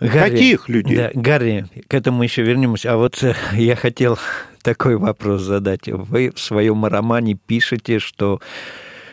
Гарри, 0.00 0.30
Каких 0.30 0.68
людей? 0.68 0.96
Да, 0.96 1.10
Гарри, 1.14 1.66
к 1.88 1.94
этому 1.94 2.22
еще 2.22 2.42
вернемся. 2.42 2.92
А 2.92 2.96
вот 2.96 3.22
э, 3.22 3.34
я 3.54 3.74
хотел 3.74 4.18
такой 4.62 4.96
вопрос 4.96 5.42
задать. 5.42 5.88
Вы 5.88 6.32
в 6.34 6.40
своем 6.40 6.84
романе 6.84 7.34
пишете, 7.34 7.98
что 7.98 8.40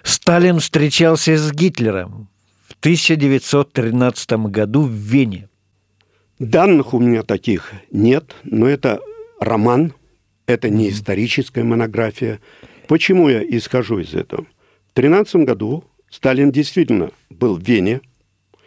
Сталин 0.03 0.59
встречался 0.59 1.37
с 1.37 1.51
Гитлером 1.51 2.27
в 2.67 2.73
1913 2.79 4.31
году 4.47 4.83
в 4.83 4.91
Вене. 4.91 5.49
Данных 6.39 6.95
у 6.95 6.99
меня 6.99 7.21
таких 7.21 7.71
нет, 7.91 8.35
но 8.43 8.67
это 8.67 8.99
роман, 9.41 9.93
это 10.45 10.69
не 10.69 10.89
историческая 10.89 11.63
монография. 11.63 12.39
Почему 12.87 13.27
я 13.27 13.43
исхожу 13.43 13.99
из 13.99 14.13
этого? 14.13 14.45
В 14.89 14.93
13 14.93 15.35
году 15.37 15.83
Сталин 16.09 16.51
действительно 16.51 17.11
был 17.29 17.57
в 17.57 17.63
Вене. 17.63 18.01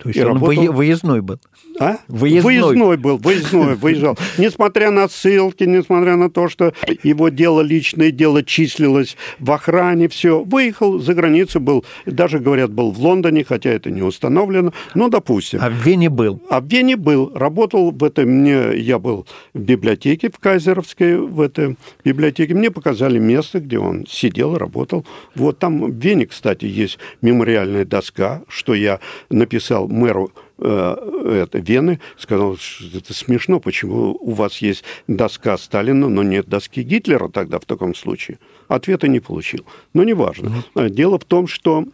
То 0.03 0.09
есть 0.09 0.21
он 0.21 0.35
работал... 0.35 0.73
выездной 0.73 1.21
был? 1.23 1.39
А? 1.81 1.99
Выездной. 2.09 2.61
выездной 2.61 2.97
был, 2.97 3.17
выездной, 3.17 3.75
выезжал. 3.75 4.19
Несмотря 4.39 4.91
на 4.91 5.09
ссылки, 5.09 5.65
несмотря 5.65 6.17
на 6.17 6.31
то, 6.31 6.49
что 6.49 6.73
его 7.03 7.29
дело 7.29 7.61
личное, 7.61 8.11
дело 8.11 8.43
числилось 8.43 9.17
в 9.39 9.51
охране, 9.51 10.09
все, 10.09 10.43
выехал 10.43 10.99
за 10.99 11.15
границу, 11.15 11.61
был, 11.61 11.85
даже, 12.07 12.39
говорят, 12.39 12.73
был 12.73 12.91
в 12.91 13.01
Лондоне, 13.01 13.45
хотя 13.45 13.71
это 13.71 13.91
не 13.91 14.03
установлено, 14.03 14.73
но 14.95 15.09
допустим. 15.09 15.61
А 15.63 15.71
в 15.71 15.75
Вене 15.75 16.11
был? 16.11 16.41
А 16.49 16.61
в 16.61 16.67
Вене 16.67 16.97
был, 16.97 17.33
работал 17.35 17.91
в 17.91 18.05
этом, 18.05 18.29
мне, 18.29 18.77
я 18.77 18.99
был 18.99 19.27
в 19.53 19.59
библиотеке 19.59 20.31
в 20.31 20.39
Кайзеровской, 20.39 21.19
в 21.19 21.41
этой 21.41 21.77
библиотеке, 22.05 22.55
мне 22.55 22.71
показали 22.71 23.19
место, 23.19 23.61
где 23.61 23.79
он 23.79 24.07
сидел, 24.09 24.57
работал. 24.57 25.05
Вот 25.35 25.59
там 25.59 25.91
в 25.91 25.95
Вене, 25.95 26.27
кстати, 26.27 26.67
есть 26.67 26.99
мемориальная 27.23 27.85
доска, 27.85 28.43
что 28.49 28.75
я 28.75 29.01
написал 29.31 29.89
мэру 29.95 30.33
Э, 30.59 31.43
это, 31.43 31.59
Вены, 31.59 32.01
сказал, 32.17 32.57
что 32.57 32.99
это 32.99 33.13
смешно, 33.13 33.59
почему 33.59 34.17
у 34.21 34.33
вас 34.33 34.59
есть 34.59 34.85
доска 35.09 35.59
Сталина, 35.59 36.09
но 36.09 36.23
нет 36.23 36.49
доски 36.49 36.83
Гитлера 36.83 37.29
тогда 37.29 37.59
в 37.59 37.65
таком 37.65 37.95
случае. 37.95 38.39
Ответа 38.69 39.09
не 39.09 39.21
получил. 39.21 39.67
Но 39.95 40.05
неважно. 40.05 40.65
Mm-hmm. 40.75 40.91
Дело 40.91 41.19
в 41.19 41.25
том, 41.25 41.49
что 41.49 41.85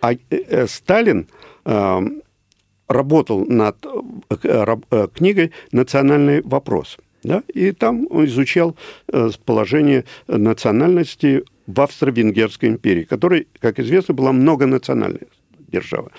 а, 0.00 0.12
э, 0.30 0.66
Сталин 0.66 1.28
работал 2.88 3.46
над 3.46 3.86
книгой 5.14 5.52
«Национальный 5.70 6.42
вопрос». 6.42 6.98
Да? 7.22 7.44
И 7.54 7.70
там 7.70 8.08
он 8.10 8.24
изучал 8.24 8.76
положение 9.44 10.04
национальности 10.26 11.44
в 11.68 11.80
Австро-Венгерской 11.80 12.68
империи, 12.68 13.04
которая, 13.04 13.44
как 13.60 13.78
известно, 13.78 14.12
была 14.12 14.32
многонациональная 14.32 15.28
держава. 15.68 16.10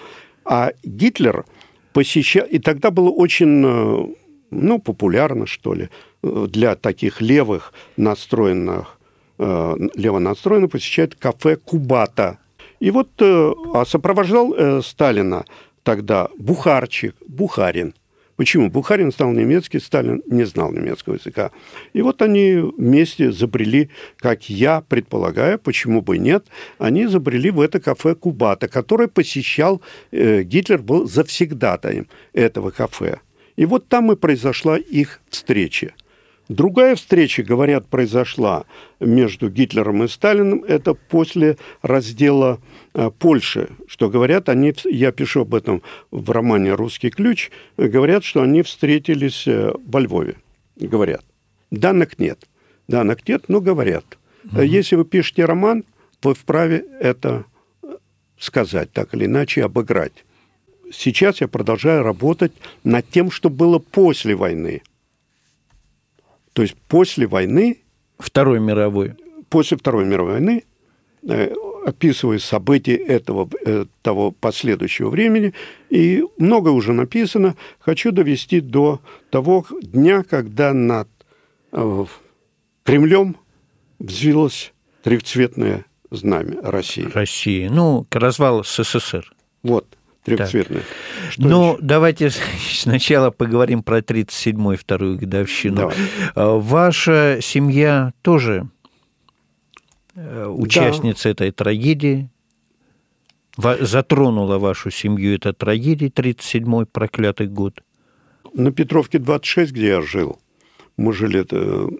А 0.45 0.71
Гитлер 0.83 1.45
посещал... 1.93 2.45
И 2.47 2.59
тогда 2.59 2.91
было 2.91 3.09
очень, 3.09 3.63
э, 3.65 4.13
ну, 4.51 4.79
популярно, 4.79 5.45
что 5.45 5.73
ли, 5.73 5.89
э, 6.21 6.47
для 6.49 6.75
таких 6.75 7.21
левых 7.21 7.73
настроенных, 7.97 8.97
э, 9.39 9.75
лево 9.95 10.19
настроенных 10.19 10.71
посещать 10.71 11.15
кафе 11.15 11.55
«Кубата». 11.55 12.39
И 12.79 12.91
вот 12.91 13.09
а 13.21 13.85
сопровождал 13.85 14.81
Сталина 14.81 15.45
тогда 15.83 16.27
Бухарчик, 16.37 17.15
Бухарин– 17.27 17.93
Почему? 18.35 18.69
Бухарин 18.69 19.11
знал 19.11 19.31
немецкий, 19.31 19.79
Сталин 19.79 20.23
не 20.27 20.43
знал 20.45 20.71
немецкого 20.71 21.15
языка. 21.15 21.51
И 21.93 22.01
вот 22.01 22.21
они 22.21 22.55
вместе 22.77 23.31
забрели, 23.31 23.89
как 24.17 24.49
я 24.49 24.81
предполагаю, 24.81 25.59
почему 25.59 26.01
бы 26.01 26.17
нет, 26.17 26.47
они 26.79 27.05
забрели 27.05 27.51
в 27.51 27.61
это 27.61 27.79
кафе 27.79 28.15
Кубата, 28.15 28.67
которое 28.67 29.07
посещал 29.07 29.81
э, 30.11 30.43
Гитлер, 30.43 30.81
был 30.81 31.07
завсегдатаем 31.07 32.07
этого 32.33 32.71
кафе. 32.71 33.19
И 33.55 33.65
вот 33.65 33.87
там 33.87 34.11
и 34.11 34.15
произошла 34.15 34.77
их 34.77 35.21
встреча. 35.29 35.93
Другая 36.53 36.95
встреча, 36.95 37.41
говорят, 37.41 37.87
произошла 37.87 38.65
между 38.99 39.49
Гитлером 39.49 40.03
и 40.03 40.07
Сталиным. 40.07 40.63
Это 40.63 40.93
после 40.93 41.57
раздела 41.81 42.59
э, 42.93 43.09
Польши, 43.17 43.69
что 43.87 44.07
говорят, 44.07 44.49
они, 44.49 44.71
я 44.85 45.11
пишу 45.11 45.41
об 45.41 45.55
этом 45.55 45.81
в 46.11 46.29
романе 46.29 46.75
«Русский 46.75 47.09
ключ», 47.09 47.49
говорят, 47.75 48.23
что 48.23 48.43
они 48.43 48.61
встретились 48.61 49.47
э, 49.47 49.73
во 49.83 49.99
Львове. 49.99 50.35
Говорят. 50.75 51.25
Данных 51.71 52.19
нет. 52.19 52.47
Данных 52.87 53.27
нет, 53.27 53.45
но 53.47 53.59
говорят. 53.59 54.05
Угу. 54.45 54.61
Если 54.61 54.95
вы 54.95 55.05
пишете 55.05 55.45
роман, 55.45 55.83
вы 56.21 56.35
вправе 56.35 56.85
это 56.99 57.45
сказать, 58.37 58.91
так 58.91 59.15
или 59.15 59.25
иначе 59.25 59.63
обыграть. 59.63 60.23
сейчас 60.91 61.41
я 61.41 61.47
продолжаю 61.47 62.03
работать 62.03 62.51
над 62.83 63.09
тем, 63.09 63.31
что 63.31 63.49
было 63.49 63.79
после 63.79 64.35
войны. 64.35 64.83
То 66.53 66.61
есть 66.61 66.75
после 66.87 67.27
войны... 67.27 67.79
Второй 68.17 68.59
мировой. 68.59 69.15
После 69.49 69.77
Второй 69.77 70.05
мировой 70.05 70.33
войны, 70.33 70.63
э, 71.27 71.53
описывая 71.85 72.39
события 72.39 72.95
этого, 72.95 73.49
э, 73.65 73.85
того 74.01 74.31
последующего 74.31 75.09
времени, 75.09 75.53
и 75.89 76.23
много 76.37 76.69
уже 76.69 76.93
написано, 76.93 77.55
хочу 77.79 78.11
довести 78.11 78.61
до 78.61 79.01
того 79.29 79.65
дня, 79.81 80.23
когда 80.23 80.73
над 80.73 81.09
э, 81.71 82.05
Кремлем 82.83 83.35
взвилось 83.99 84.73
трехцветное 85.03 85.85
знамя 86.11 86.61
России. 86.61 87.09
России. 87.13 87.67
Ну, 87.67 88.05
развал 88.11 88.63
СССР. 88.63 89.33
Вот, 89.63 89.97
трехцветное. 90.23 90.83
Ну, 91.37 91.77
давайте 91.81 92.29
сначала 92.71 93.31
поговорим 93.31 93.83
про 93.83 93.99
37-ю 93.99 94.77
вторую 94.77 95.17
годовщину. 95.17 95.75
Давай. 95.75 95.95
А, 96.35 96.57
ваша 96.57 97.39
семья 97.41 98.13
тоже 98.21 98.69
э, 100.15 100.45
участница 100.45 101.23
да. 101.23 101.29
этой 101.31 101.51
трагедии. 101.51 102.29
Затронула 103.55 104.57
вашу 104.57 104.89
семью 104.89 105.35
эта 105.35 105.53
трагедия, 105.53 106.07
37-й 106.07 106.87
проклятый 106.87 107.47
год. 107.47 107.83
На 108.53 108.71
Петровке 108.71 109.19
26, 109.19 109.71
где 109.71 109.87
я 109.87 110.01
жил, 110.01 110.39
мы 110.97 111.13
жили 111.13 111.41
это 111.41 111.57
в 111.57 111.91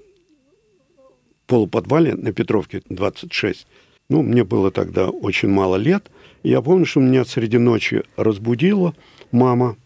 полуподвале 1.45 2.15
на 2.15 2.31
Петровке 2.31 2.81
26. 2.89 3.67
Ну, 4.09 4.23
мне 4.23 4.43
было 4.43 4.71
тогда 4.71 5.09
очень 5.09 5.49
мало 5.49 5.75
лет– 5.75 6.09
я 6.43 6.61
помню, 6.61 6.85
что 6.85 6.99
меня 6.99 7.25
среди 7.25 7.57
ночи 7.57 8.03
разбудила 8.17 8.93
мама. 9.31 9.77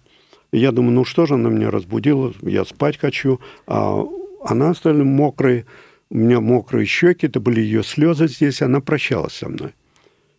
Я 0.52 0.72
думаю, 0.72 0.94
ну 0.94 1.06
что 1.06 1.26
же 1.26 1.36
она 1.36 1.50
меня 1.50 1.70
разбудила, 1.70 2.34
я 2.42 2.66
спать 2.66 2.98
хочу. 2.98 3.40
А 3.68 4.04
она 4.44 4.74
стала 4.74 5.04
мокрой, 5.04 5.66
у 6.10 6.18
меня 6.18 6.40
мокрые 6.40 6.86
щеки, 6.86 7.28
это 7.28 7.40
были 7.40 7.62
ее 7.62 7.84
слезы 7.84 8.28
здесь, 8.28 8.62
она 8.62 8.82
прощалась 8.82 9.34
со 9.34 9.50
мной. 9.50 9.74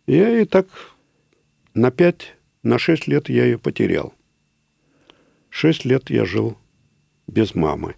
Я 0.07 0.41
и 0.41 0.45
так 0.45 0.67
на 1.73 1.91
пять, 1.91 2.35
на 2.63 2.79
шесть 2.79 3.07
лет 3.07 3.29
я 3.29 3.45
ее 3.45 3.57
потерял. 3.57 4.13
Шесть 5.49 5.85
лет 5.85 6.09
я 6.09 6.25
жил 6.25 6.57
без 7.27 7.55
мамы. 7.55 7.95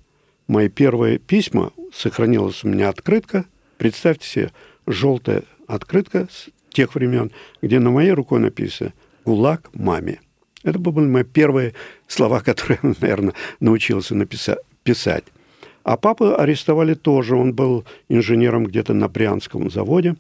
Мои 0.48 0.70
первые 0.70 1.18
письма 1.18 1.72
сохранилась 1.94 2.64
у 2.64 2.68
меня 2.68 2.90
открытка. 2.90 3.46
Представьте 3.78 4.28
себе, 4.28 4.52
желтая 4.86 5.44
открытка 5.68 6.28
тех 6.74 6.96
времен, 6.96 7.32
где 7.62 7.80
на 7.80 7.92
моей 7.92 8.12
рукой 8.12 8.40
написано 8.40 8.94
«ГУЛАГ 9.26 9.70
маме». 9.74 10.20
Это 10.64 10.80
были 10.80 11.06
мои 11.06 11.24
первые 11.24 11.74
слова, 12.08 12.40
которые 12.46 12.80
я, 12.84 12.94
наверное, 13.00 13.34
научился 13.60 14.16
написать, 14.16 14.60
писать. 14.84 15.26
А 15.84 15.98
папу 15.98 16.36
арестовали 16.38 16.94
тоже. 16.94 17.36
Он 17.36 17.54
был 17.54 17.86
инженером 18.10 18.66
где-то 18.66 18.94
на 18.94 19.08
Брянском 19.08 19.70
заводе. 19.70 20.16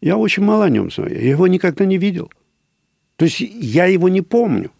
Я 0.00 0.18
очень 0.18 0.42
мало 0.42 0.66
о 0.66 0.70
нем 0.70 0.90
знаю. 0.90 1.14
Я 1.14 1.30
его 1.30 1.46
никогда 1.46 1.84
не 1.86 1.96
видел. 1.96 2.30
То 3.16 3.24
есть 3.24 3.40
я 3.40 3.86
его 3.86 4.08
не 4.08 4.20
помню. 4.20 4.70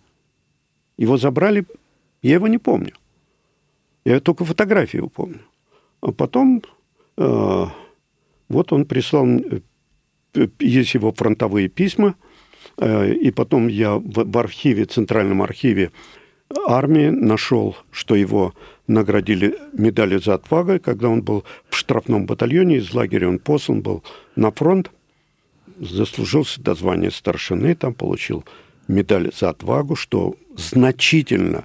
Его 0.98 1.16
забрали, 1.16 1.64
я 2.22 2.34
его 2.34 2.48
не 2.48 2.58
помню. 2.58 2.92
Я 4.04 4.20
только 4.20 4.44
фотографии 4.44 4.98
его 4.98 5.08
помню. 5.08 5.40
А 6.00 6.12
потом 6.12 6.62
э, 7.16 7.64
вот 8.48 8.72
он 8.72 8.84
прислал 8.84 9.26
есть 10.59 10.94
его 10.94 11.12
фронтовые 11.12 11.68
письма, 11.68 12.14
э, 12.79 13.12
и 13.12 13.31
потом 13.31 13.68
я 13.68 14.01
в 14.03 14.38
архиве, 14.38 14.85
Центральном 14.85 15.42
архиве 15.42 15.90
армии 16.66 17.09
нашел, 17.09 17.77
что 17.90 18.14
его 18.14 18.55
наградили 18.87 19.57
медалью 19.72 20.20
за 20.20 20.35
отвагу, 20.35 20.79
когда 20.81 21.09
он 21.09 21.22
был 21.22 21.44
в 21.68 21.77
штрафном 21.77 22.27
батальоне, 22.27 22.77
из 22.77 22.92
лагеря 22.94 23.29
он 23.29 23.38
послан 23.38 23.83
был 23.83 24.05
на 24.37 24.51
фронт, 24.51 24.90
заслужился 25.79 26.61
до 26.61 26.75
звания 26.75 27.11
старшины, 27.11 27.75
там 27.75 27.94
получил 27.94 28.44
медаль 28.88 29.33
за 29.38 29.51
отвагу, 29.51 29.96
что 29.96 30.37
значительно 30.57 31.64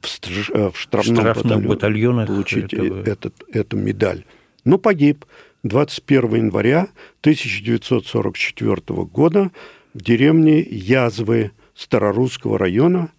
в, 0.00 0.08
э, 0.50 0.70
в 0.70 0.78
штрафном 0.78 1.66
батальоне 1.66 2.26
получить 2.26 2.72
этого... 2.72 3.02
этот, 3.04 3.34
эту 3.52 3.76
медаль. 3.76 4.24
Но 4.64 4.78
погиб. 4.78 5.24
21 5.62 6.34
января 6.34 6.88
1944 7.20 9.04
года 9.04 9.50
в 9.94 10.02
деревне 10.02 10.60
Язвы 10.60 11.52
Старорусского 11.74 12.58
района, 12.58 13.10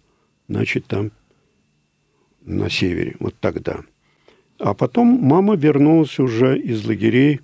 значит, 0.48 0.86
там 0.86 1.10
на 2.42 2.68
севере, 2.68 3.16
вот 3.18 3.34
тогда. 3.40 3.80
А 4.58 4.74
потом 4.74 5.06
мама 5.06 5.56
вернулась 5.56 6.18
уже 6.18 6.58
из 6.58 6.84
лагерей 6.86 7.40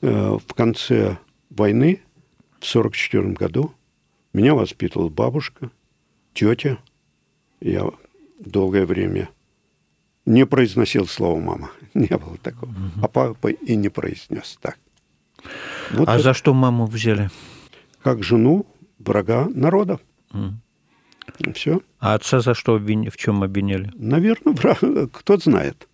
э, 0.00 0.38
в 0.38 0.54
конце 0.54 1.18
войны, 1.50 2.00
в 2.52 2.74
1944 2.74 3.32
году. 3.32 3.72
Меня 4.32 4.54
воспитывала 4.54 5.08
бабушка, 5.08 5.70
тетя. 6.32 6.78
Я 7.60 7.90
долгое 8.38 8.86
время 8.86 9.28
не 10.26 10.46
произносил 10.46 11.06
слово 11.06 11.40
«мама». 11.40 11.70
Не 11.94 12.16
было 12.18 12.36
такого. 12.38 12.70
Угу. 12.70 13.02
А 13.02 13.08
папа 13.08 13.48
и 13.48 13.76
не 13.76 13.88
произнес 13.88 14.58
так. 14.60 14.78
Вот 15.92 16.08
а 16.08 16.14
это. 16.14 16.22
за 16.22 16.34
что 16.34 16.54
маму 16.54 16.86
взяли? 16.86 17.30
Как 18.02 18.22
жену 18.22 18.66
врага 18.98 19.48
народа. 19.54 20.00
Угу. 20.32 21.52
Все. 21.54 21.82
А 22.00 22.14
отца 22.14 22.40
за 22.40 22.54
что 22.54 22.74
обвин... 22.74 23.10
в 23.10 23.16
чем 23.16 23.42
обвиняли? 23.42 23.90
Наверное, 23.94 24.54
враг... 24.54 24.78
кто 25.12 25.36
знает. 25.36 25.88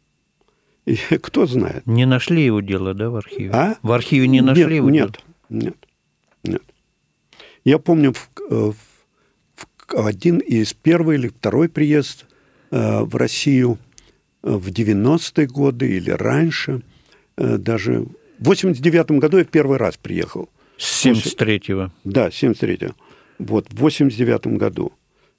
И 0.86 0.96
кто 1.22 1.46
знает. 1.46 1.86
Не 1.86 2.06
нашли 2.06 2.44
его 2.44 2.60
дело, 2.60 2.94
да, 2.94 3.10
в 3.10 3.16
архиве? 3.16 3.50
А? 3.52 3.76
В 3.82 3.92
архиве 3.92 4.28
не 4.28 4.40
нашли 4.40 4.64
нет, 4.64 4.72
его 4.72 4.90
нет, 4.90 5.18
дело? 5.48 5.60
Нет, 5.62 5.76
нет. 6.44 6.62
Я 7.64 7.78
помню, 7.78 8.14
в, 8.14 8.30
э, 8.48 8.72
в, 8.72 9.66
в 9.92 10.06
один 10.06 10.38
из 10.38 10.72
первый 10.72 11.18
или 11.18 11.28
второй 11.28 11.68
приезд 11.68 12.26
э, 12.70 13.00
в 13.02 13.16
Россию– 13.16 13.78
в 14.42 14.68
90-е 14.68 15.46
годы 15.46 15.88
или 15.96 16.10
раньше. 16.10 16.82
Э, 17.36 17.58
даже 17.58 18.06
в 18.38 18.44
89 18.44 19.12
году 19.12 19.38
я 19.38 19.44
в 19.44 19.48
первый 19.48 19.78
раз 19.78 19.96
приехал. 19.96 20.48
С 20.76 21.04
73-го? 21.04 21.92
Да, 22.04 22.28
73-го. 22.28 22.94
Вот, 23.38 23.68
в 23.70 23.76
89 23.76 24.58
году 24.58 24.92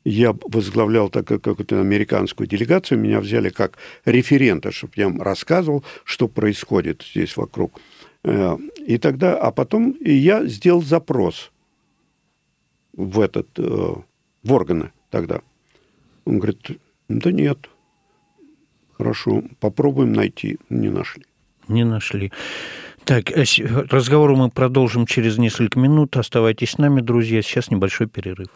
я 0.03 0.35
возглавлял 0.47 1.09
так, 1.09 1.27
какую-то 1.27 1.79
американскую 1.79 2.47
делегацию, 2.47 2.99
меня 2.99 3.19
взяли 3.19 3.49
как 3.49 3.77
референта, 4.05 4.71
чтобы 4.71 4.93
я 4.95 5.05
им 5.05 5.21
рассказывал, 5.21 5.83
что 6.03 6.27
происходит 6.27 7.03
здесь 7.03 7.37
вокруг. 7.37 7.79
Э, 8.23 8.57
и 8.85 8.97
тогда, 8.97 9.37
а 9.37 9.51
потом 9.51 9.95
я 9.99 10.45
сделал 10.45 10.81
запрос 10.81 11.51
в 12.93 13.19
этот, 13.19 13.47
э, 13.57 13.93
в 14.43 14.53
органы 14.53 14.91
тогда. 15.09 15.41
Он 16.25 16.37
говорит, 16.37 16.79
да 17.07 17.31
нет, 17.31 17.69
Хорошо, 19.01 19.41
попробуем 19.59 20.13
найти. 20.13 20.59
Не 20.69 20.89
нашли. 20.89 21.23
Не 21.67 21.85
нашли. 21.85 22.31
Так, 23.03 23.31
э, 23.31 23.45
разговор 23.89 24.35
мы 24.35 24.51
продолжим 24.51 25.07
через 25.07 25.39
несколько 25.39 25.79
минут. 25.79 26.17
Оставайтесь 26.17 26.69
с 26.69 26.77
нами, 26.77 27.01
друзья. 27.01 27.41
Сейчас 27.41 27.71
небольшой 27.71 28.05
перерыв. 28.05 28.49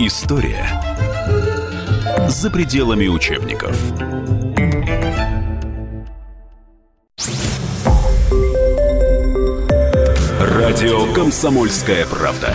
История 0.00 0.66
за 2.28 2.50
пределами 2.50 3.08
учебников. 3.08 3.76
Радио 10.40 11.12
«Комсомольская 11.12 12.06
правда». 12.06 12.54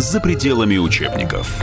за 0.00 0.20
пределами 0.20 0.78
учебников. 0.78 1.62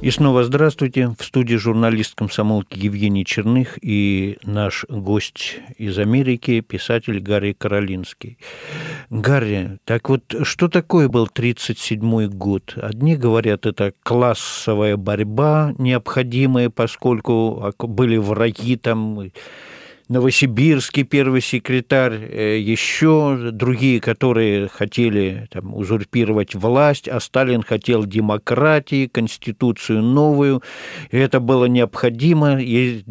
И 0.00 0.10
снова 0.10 0.42
здравствуйте. 0.44 1.14
В 1.18 1.24
студии 1.24 1.56
журналист 1.56 2.14
комсомолки 2.14 2.78
Евгений 2.78 3.24
Черных 3.24 3.78
и 3.82 4.38
наш 4.42 4.84
гость 4.88 5.60
из 5.76 5.98
Америки, 5.98 6.60
писатель 6.60 7.20
Гарри 7.20 7.52
Каролинский. 7.52 8.38
Гарри, 9.10 9.78
так 9.84 10.08
вот, 10.08 10.22
что 10.42 10.68
такое 10.68 11.08
был 11.08 11.24
1937 11.24 12.28
год? 12.28 12.74
Одни 12.76 13.16
говорят, 13.16 13.66
это 13.66 13.92
классовая 14.02 14.96
борьба 14.96 15.74
необходимая, 15.78 16.70
поскольку 16.70 17.74
были 17.78 18.16
враги 18.16 18.76
там, 18.76 19.30
Новосибирский 20.08 21.02
первый 21.02 21.42
секретарь, 21.42 22.14
э, 22.14 22.58
еще 22.58 23.50
другие, 23.52 24.00
которые 24.00 24.68
хотели 24.68 25.46
там, 25.50 25.74
узурпировать 25.74 26.54
власть, 26.54 27.08
а 27.08 27.20
Сталин 27.20 27.62
хотел 27.62 28.06
демократии, 28.06 29.06
конституцию 29.06 30.02
новую. 30.02 30.62
И 31.10 31.18
это 31.18 31.40
было 31.40 31.66
необходимо. 31.66 32.58
И 32.58 33.02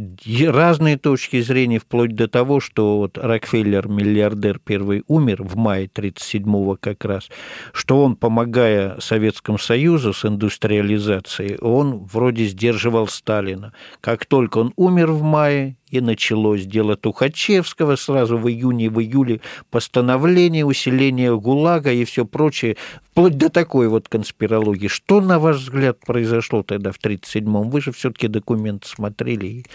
разные 0.48 0.98
точки 0.98 1.40
зрения, 1.42 1.78
вплоть 1.78 2.16
до 2.16 2.28
того, 2.28 2.60
что 2.60 2.98
вот 2.98 3.20
Рокфеллер, 3.20 3.88
миллиардер 3.88 4.58
первый, 4.58 5.04
умер 5.08 5.44
в 5.44 5.56
мае 5.56 5.86
1937-го 5.86 6.78
как 6.80 7.06
раз, 7.06 7.30
что 7.74 8.04
он, 8.04 8.16
помогая 8.16 9.00
Советскому 9.00 9.60
Союзу 9.60 10.14
с 10.14 10.26
индустриализацией, 10.26 11.58
он 11.60 12.08
вроде 12.12 12.46
сдерживал 12.46 13.08
Сталина. 13.08 13.72
Как 14.02 14.26
только 14.26 14.58
он 14.58 14.74
умер 14.76 15.12
в 15.12 15.22
мае, 15.22 15.76
и 15.90 16.02
началось 16.02 16.66
дело 16.66 16.96
Тухачевского, 16.96 17.96
сразу 17.96 18.38
в 18.38 18.50
июне, 18.50 18.90
в 18.90 19.00
июле 19.02 19.42
постановление, 19.70 20.66
усиление 20.66 21.38
ГУЛАГа 21.40 21.94
и 21.94 22.04
все 22.04 22.26
прочее, 22.26 22.78
вплоть 23.12 23.38
до 23.38 23.50
такой 23.50 23.88
вот 23.88 24.10
конспирологии. 24.10 24.88
Что, 24.88 25.22
на 25.22 25.40
ваш 25.40 25.58
взгляд, 25.58 26.00
произошло 26.06 26.64
тогда 26.64 26.92
в 26.92 27.00
1937-м? 27.00 27.70
Вы 27.70 27.82
же 27.82 27.92
все-таки 27.92 28.28
документы 28.28 28.88
смотрели, 28.88 29.46
и, 29.48 29.66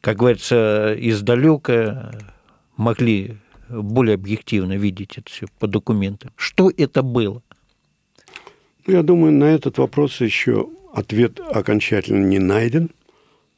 как 0.00 0.18
говорится, 0.18 0.94
издалека 0.98 2.12
могли 2.76 3.36
более 3.68 4.14
объективно 4.14 4.76
видеть 4.76 5.18
это 5.18 5.30
все 5.30 5.46
по 5.58 5.66
документам. 5.66 6.32
Что 6.36 6.70
это 6.74 7.02
было? 7.02 7.42
Ну, 8.86 8.94
я 8.94 9.02
думаю, 9.02 9.32
на 9.32 9.44
этот 9.44 9.78
вопрос 9.78 10.20
еще 10.20 10.70
ответ 10.92 11.38
окончательно 11.38 12.24
не 12.24 12.38
найден– 12.38 12.90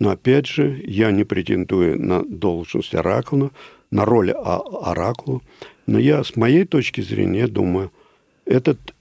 но 0.02 0.10
опять 0.10 0.48
же, 0.48 0.82
я 0.84 1.12
не 1.12 1.22
претендую 1.22 1.96
на 1.96 2.24
должность 2.24 2.92
оракула, 2.92 3.52
на 3.92 4.04
роль 4.04 4.32
оракула, 4.32 5.40
но 5.86 5.96
я 5.96 6.24
с 6.24 6.34
моей 6.34 6.64
точки 6.64 7.00
зрения 7.00 7.46
думаю, 7.46 7.92
этот 8.44 8.96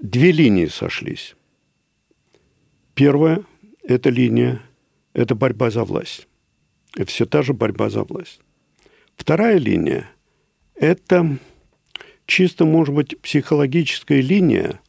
две 0.00 0.30
линии 0.30 0.66
сошлись. 0.66 1.34
Первая– 2.94 3.42
это 3.82 4.08
линия, 4.10 4.62
это 5.14 5.34
борьба 5.34 5.68
за 5.70 5.82
власть. 5.82 6.28
Это 6.96 7.06
все 7.06 7.26
та 7.26 7.42
же 7.42 7.52
борьба 7.52 7.90
за 7.90 8.04
власть. 8.04 8.38
Вторая 9.16 9.58
линия– 9.58 10.08
это 10.76 11.38
чисто, 12.26 12.66
может 12.66 12.94
быть, 12.94 13.20
психологическая 13.20 14.20
линия 14.20 14.80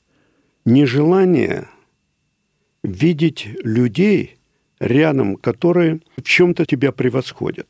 нежелания 0.66 1.68
видеть 2.84 3.48
людей– 3.64 4.38
рядом, 4.84 5.38
которые 5.38 6.00
в 6.18 6.24
чем-то 6.24 6.66
тебя 6.66 6.92
превосходят. 6.92 7.68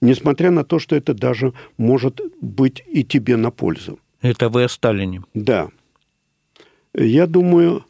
Несмотря 0.00 0.50
на 0.50 0.64
то, 0.64 0.78
что 0.78 0.96
это 0.96 1.14
даже 1.14 1.52
может 1.78 2.20
быть 2.40 2.84
и 2.86 3.04
тебе 3.04 3.36
на 3.36 3.50
пользу. 3.50 3.98
Это 4.20 4.48
вы 4.48 4.64
о 4.64 4.68
Сталине. 4.68 5.22
Да. 5.32 5.68
Я 6.94 7.26
думаю, 7.26 7.84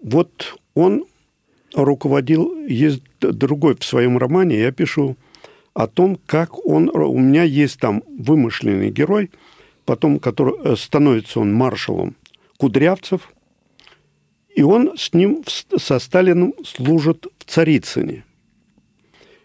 вот 0.00 0.58
он 0.74 1.04
руководил, 1.74 2.54
есть 2.66 3.02
другой 3.20 3.74
в 3.74 3.84
своем 3.84 4.16
романе, 4.16 4.60
я 4.60 4.70
пишу 4.70 5.16
о 5.74 5.86
том, 5.86 6.18
как 6.26 6.64
он, 6.66 6.88
у 6.94 7.18
меня 7.18 7.42
есть 7.42 7.80
там 7.80 8.02
вымышленный 8.06 8.90
герой, 8.90 9.30
потом 9.84 10.18
который 10.18 10.54
э, 10.62 10.76
становится 10.76 11.40
он 11.40 11.52
маршалом 11.52 12.14
Кудрявцев– 12.58 13.32
и 14.58 14.62
он 14.62 14.98
с 14.98 15.14
ним, 15.14 15.44
со 15.46 16.00
Сталиным, 16.00 16.52
служит 16.64 17.28
в 17.38 17.44
Царицыне. 17.44 18.24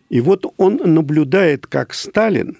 И 0.09 0.19
вот 0.21 0.51
он 0.57 0.81
наблюдает, 0.83 1.67
как 1.67 1.93
Сталин 1.93 2.57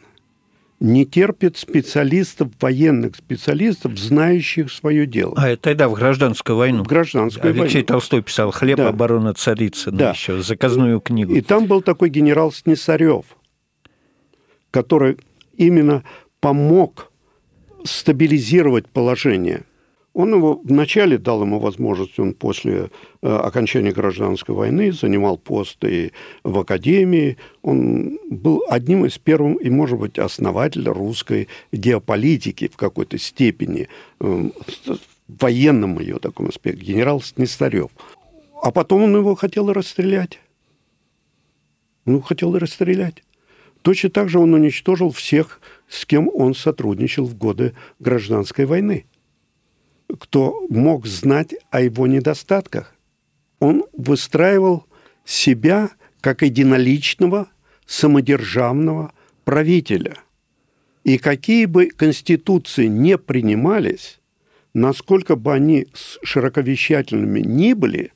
не 0.80 1.08
терпит 1.08 1.58
специалистов, 1.58 2.50
военных 2.62 3.16
специалистов, 3.16 3.98
знающих 3.98 4.72
свое 4.72 5.08
дело. 5.08 5.34
А 5.36 5.50
это 5.50 5.64
тогда 5.64 5.90
в 5.90 5.94
гражданскую 5.94 6.56
войну. 6.56 6.84
В 6.84 6.88
гражданскую 6.88 7.54
Алексей 7.56 7.78
войну. 7.78 7.88
Толстой 7.88 8.22
писал 8.22 8.52
«Хлеб, 8.52 8.78
да. 8.78 8.90
оборона 8.90 9.34
Царицына» 9.34 9.98
да. 9.98 10.12
еще, 10.12 10.40
заказную 10.44 11.02
книгу. 11.02 11.34
И 11.34 11.42
там 11.42 11.66
был 11.66 11.82
такой 11.82 12.10
генерал 12.10 12.52
Снесарев, 12.52 13.26
который 14.70 15.18
именно 15.58 16.04
помог 16.40 17.12
стабилизировать 17.84 18.88
положение– 18.90 19.64
он 20.14 20.36
его 20.36 20.62
вначале 20.64 21.18
дал 21.18 21.42
ему 21.42 21.60
возможность, 21.60 22.20
он 22.20 22.34
после 22.34 22.92
э, 23.22 23.28
окончания 23.28 23.92
гражданской 23.92 24.54
войны 24.54 24.92
занимал 24.92 25.38
посты 25.38 26.12
в 26.44 26.60
академии. 26.60 27.38
Он 27.64 28.20
был 28.30 28.64
одним 28.70 29.06
из 29.06 29.18
первых 29.18 29.66
и, 29.66 29.72
может 29.72 29.98
быть, 29.98 30.20
основатель 30.20 30.88
русской 30.88 31.48
геополитики 31.72 32.68
в 32.68 32.78
какой-то 32.78 33.18
степени, 33.18 33.88
э, 34.20 34.26
в 34.26 35.00
военном 35.28 36.00
ее 36.00 36.20
таком 36.20 36.50
аспекте, 36.50 36.86
генерал 36.86 37.20
Снестарев. 37.22 37.90
А 38.62 38.72
потом 38.72 39.04
он 39.04 39.16
его 39.16 39.34
хотел 39.34 39.74
расстрелять. 39.74 40.40
Его 42.06 42.22
хотел 42.22 42.56
расстрелять. 42.56 43.24
Точно 43.82 44.12
так 44.12 44.30
же 44.30 44.38
он 44.38 44.54
уничтожил 44.54 45.12
всех, 45.12 45.60
с 45.90 46.06
кем 46.06 46.30
он 46.32 46.54
сотрудничал 46.54 47.26
в 47.26 47.36
годы 47.36 47.74
гражданской 48.00 48.66
войны 48.66 49.06
кто 50.20 50.66
мог 50.70 51.06
знать 51.06 51.56
о 51.72 51.82
его 51.82 52.08
недостатках. 52.08 52.96
Он 53.60 53.86
выстраивал 53.94 54.86
себя 55.26 55.92
как 56.22 56.42
единоличного, 56.42 57.48
самодержавного 57.86 59.14
правителя. 59.44 60.18
И 61.04 61.18
какие 61.18 61.66
бы 61.66 61.88
конституции 61.88 62.88
не 62.88 63.18
принимались, 63.18 64.20
насколько 64.74 65.36
бы 65.36 65.54
они 65.54 65.88
широковещательными 66.24 67.42
ни 67.42 67.74
были, 67.74 68.12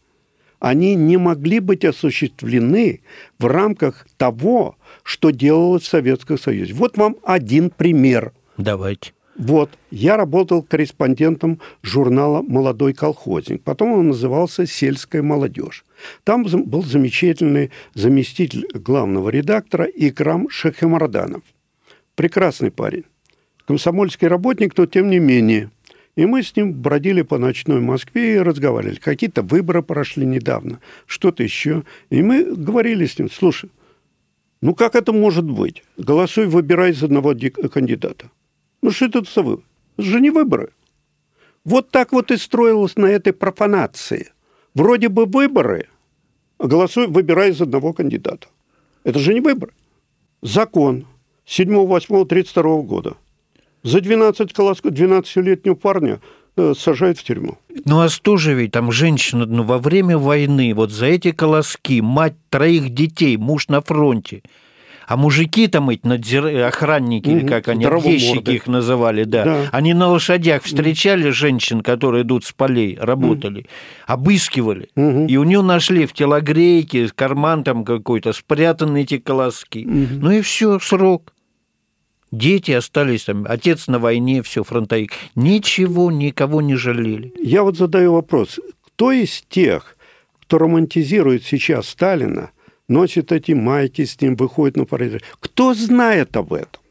они 0.60 0.96
не 0.96 1.18
могли 1.18 1.60
быть 1.60 1.86
осуществлены 1.86 3.02
в 3.38 3.46
рамках 3.46 4.08
того, 4.18 4.78
что 5.04 5.30
делалось 5.30 5.84
в 5.84 5.88
Советском 5.88 6.40
Союзе. 6.40 6.74
Вот 6.74 6.98
вам 6.98 7.18
один 7.24 7.70
пример. 7.70 8.34
Давайте. 8.58 9.12
Вот, 9.38 9.70
я 9.92 10.18
работал 10.18 10.64
корреспондентом 10.64 11.60
журнала 11.84 12.42
«Молодой 12.42 12.94
колхозник». 12.94 13.62
Потом 13.62 13.92
он 13.92 14.08
назывался 14.08 14.66
«Сельская 14.66 15.22
молодежь». 15.22 15.86
Там 16.24 16.44
был 16.44 16.84
замечательный 16.84 17.70
заместитель 17.94 18.68
главного 18.74 19.30
редактора 19.30 19.86
Икрам 19.86 20.50
Шахемарданов. 20.50 21.44
Прекрасный 22.16 22.72
парень. 22.72 23.04
Комсомольский 23.68 24.28
работник, 24.28 24.76
но 24.76 24.88
тем 24.88 25.12
не 25.12 25.20
менее. 25.20 25.70
И 26.16 26.26
мы 26.26 26.42
с 26.42 26.56
ним 26.56 26.74
бродили 26.74 27.22
по 27.22 27.38
ночной 27.38 27.80
Москве 27.80 28.38
и 28.38 28.40
разговаривали. 28.40 28.96
Какие-то 28.96 29.44
выборы 29.44 29.84
прошли 29.84 30.26
недавно, 30.26 30.80
что-то 31.06 31.44
еще. 31.44 31.84
И 32.10 32.24
мы 32.24 32.56
говорили 32.56 33.06
с 33.06 33.20
ним, 33.20 33.30
слушай, 33.30 33.70
ну 34.62 34.74
как 34.74 34.96
это 34.96 35.14
может 35.14 35.46
быть? 35.46 35.84
Голосуй, 35.96 36.48
выбирай 36.48 36.90
из 36.90 37.04
одного 37.04 37.36
кандидата. 37.72 38.32
Ну 38.88 38.92
что 38.92 39.08
это 39.08 39.24
за 39.24 39.42
выборы? 39.42 39.64
Это 39.98 40.08
же 40.08 40.22
не 40.22 40.30
выборы. 40.30 40.70
Вот 41.66 41.90
так 41.92 42.14
вот 42.14 42.32
и 42.32 42.38
строилось 42.38 42.96
на 42.96 43.08
этой 43.08 43.34
профанации. 43.34 44.32
Вроде 44.74 45.10
бы 45.10 45.26
выборы, 45.26 45.90
голосуй, 46.58 47.08
выбирай 47.08 47.50
из 47.50 47.62
одного 47.62 47.92
кандидата. 47.92 48.48
Это 49.04 49.20
же 49.20 49.34
не 49.34 49.42
выборы. 49.42 49.74
Закон 50.42 51.06
7-8-32 51.46 52.84
года. 52.84 53.18
За 53.84 54.00
12 54.00 54.54
колосков 54.54 54.94
12-летнего 54.94 55.76
парня 55.76 56.22
э, 56.56 56.74
сажают 56.74 57.20
в 57.20 57.26
тюрьму. 57.26 57.58
Ну 57.84 58.00
а 58.00 58.08
что 58.08 58.38
же 58.38 58.54
ведь 58.54 58.72
там 58.72 58.94
женщина 58.94 59.46
ну, 59.46 59.64
во 59.64 59.80
время 59.80 60.18
войны, 60.18 60.74
вот 60.74 60.92
за 60.92 61.08
эти 61.08 61.34
колоски, 61.34 62.00
мать 62.00 62.36
троих 62.50 62.94
детей, 62.94 63.36
муж 63.36 63.68
на 63.68 63.82
фронте– 63.82 64.44
а 65.08 65.16
мужики 65.16 65.68
там 65.68 65.90
эти 65.90 66.06
надзир... 66.06 66.46
охранники, 66.66 67.30
угу. 67.30 67.38
или 67.38 67.48
как 67.48 67.70
они, 67.70 67.86
объездчики 67.86 68.52
их 68.52 68.68
называли, 68.68 69.24
да, 69.24 69.46
да, 69.46 69.70
они 69.72 69.94
на 69.94 70.10
лошадях 70.10 70.64
встречали 70.64 71.30
женщин, 71.30 71.82
которые 71.82 72.24
идут 72.24 72.44
с 72.44 72.52
полей, 72.52 72.98
работали, 73.00 73.62
угу. 73.62 73.68
обыскивали, 74.08 74.90
угу. 74.96 75.26
и 75.26 75.38
у 75.38 75.46
нее 75.46 75.62
нашли 75.62 76.06
в 76.06 76.14
телогрейке 76.14 77.08
карман 77.08 77.64
там 77.64 77.86
какой-то, 77.86 78.34
спрятаны 78.34 79.04
эти 79.04 79.18
колоски. 79.18 79.86
Угу. 79.86 80.20
Ну 80.20 80.32
и 80.32 80.42
все, 80.42 80.78
срок. 80.80 81.34
Дети 82.30 82.72
остались 82.72 83.24
там, 83.24 83.46
отец 83.48 83.88
на 83.88 84.00
войне, 84.00 84.44
все, 84.44 84.66
фронтовик. 84.66 85.14
Ничего, 85.36 86.12
никого 86.12 86.62
не 86.62 86.76
жалели. 86.76 87.34
Я 87.42 87.64
вот 87.64 87.78
задаю 87.78 88.12
вопрос. 88.12 88.60
Кто 88.86 89.14
из 89.14 89.42
тех, 89.48 89.96
кто 90.42 90.58
романтизирует 90.58 91.46
сейчас 91.46 91.88
Сталина, 91.88 92.52
носит 92.88 93.32
эти 93.32 93.52
майки 93.54 94.06
с 94.06 94.20
ним, 94.22 94.36
выходит 94.36 94.78
на 94.78 94.86
парад. 94.86 95.22
Кто 95.40 95.74
знает 95.74 96.36
об 96.38 96.54
этом? 96.54 96.82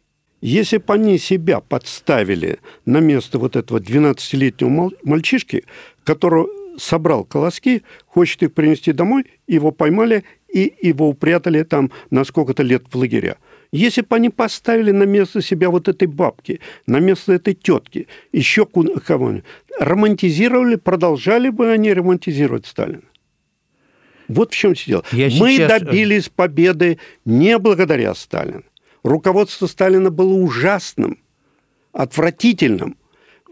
Если 0.40 0.76
бы 0.76 0.94
они 0.94 1.18
себя 1.18 1.60
подставили 1.60 2.58
на 2.84 2.98
место 2.98 3.38
вот 3.38 3.56
этого 3.56 3.78
12-летнего 3.78 4.90
мальчишки, 5.02 5.64
который 6.04 6.46
собрал 6.78 7.24
колоски, 7.24 7.82
хочет 8.06 8.42
их 8.42 8.52
принести 8.52 8.92
домой, 8.92 9.24
его 9.46 9.72
поймали 9.72 10.24
и 10.52 10.74
его 10.82 11.08
упрятали 11.08 11.62
там 11.62 11.90
на 12.10 12.24
сколько-то 12.24 12.62
лет 12.62 12.84
в 12.90 12.96
лагеря. 12.96 13.38
Если 13.72 14.02
бы 14.02 14.16
они 14.16 14.30
поставили 14.30 14.90
на 14.92 15.02
место 15.04 15.42
себя 15.42 15.70
вот 15.70 15.88
этой 15.88 16.06
бабки, 16.06 16.60
на 16.86 17.00
место 17.00 17.32
этой 17.32 17.54
тетки, 17.54 18.06
еще 18.32 18.66
кого-нибудь, 18.66 19.44
романтизировали, 19.80 20.76
продолжали 20.76 21.48
бы 21.48 21.72
они 21.72 21.92
романтизировать 21.92 22.66
Сталина. 22.66 23.02
Вот 24.28 24.52
в 24.52 24.56
чем 24.56 24.74
все 24.74 24.86
дело. 24.86 25.04
Я 25.12 25.26
Мы 25.26 25.56
сейчас... 25.56 25.70
Э, 25.70 25.84
добились 25.84 26.28
победы 26.28 26.98
не 27.24 27.58
благодаря 27.58 28.14
Сталину. 28.14 28.64
Руководство 29.02 29.66
Сталина 29.66 30.10
было 30.10 30.34
ужасным, 30.34 31.18
отвратительным 31.92 32.96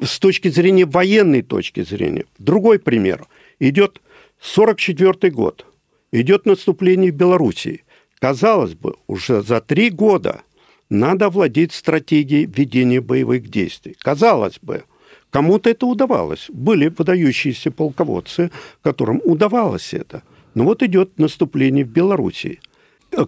с 0.03 0.19
точки 0.19 0.49
зрения 0.49 0.85
военной 0.85 1.43
точки 1.43 1.85
зрения. 1.85 2.25
Другой 2.39 2.79
пример. 2.79 3.27
Идет 3.61 4.03
44 4.41 5.31
год. 5.33 5.67
Идет 6.11 6.47
наступление 6.47 7.13
в 7.13 7.15
Белоруссии. 7.15 7.85
Казалось 8.19 8.75
бы, 8.75 8.97
уже 9.07 9.43
за 9.43 9.61
три 9.61 9.91
года 9.91 10.43
надо 10.91 11.29
владеть 11.29 11.73
стратегией 11.73 12.47
ведения 12.47 13.01
боевых 13.01 13.49
действий. 13.49 13.97
Казалось 14.01 14.59
бы, 14.61 14.85
кому-то 15.31 15.71
это 15.71 15.87
удавалось. 15.87 16.47
Были 16.49 16.89
выдающиеся 16.89 17.71
полководцы, 17.71 18.51
которым 18.83 19.21
удавалось 19.25 19.95
это– 19.95 20.23
но 20.55 20.65
вот 20.65 20.83
идет 20.83 21.19
наступление 21.19 21.85
в 21.85 21.89
Белоруссии. 21.89 22.61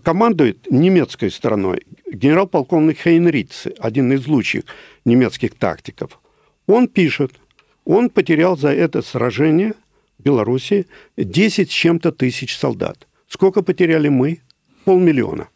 Командует 0.02 0.70
немецкой 0.70 1.30
стороной 1.30 1.82
генерал-полковник 2.10 2.98
Хейнрице, 2.98 3.74
один 3.78 4.12
из 4.12 4.26
лучших 4.26 4.64
немецких 5.04 5.54
тактиков. 5.54 6.20
Он 6.66 6.88
пишет, 6.88 7.32
он 7.84 8.10
потерял 8.10 8.56
за 8.56 8.70
это 8.70 9.02
сражение 9.02 9.74
в 10.18 10.24
Белоруссии 10.24 10.86
10 11.16 11.70
с 11.70 11.72
чем-то 11.72 12.10
тысяч 12.10 12.56
солдат. 12.56 13.06
Сколько 13.28 13.62
потеряли 13.62 14.08
мы? 14.08 14.40
Полмиллиона. 14.84 15.48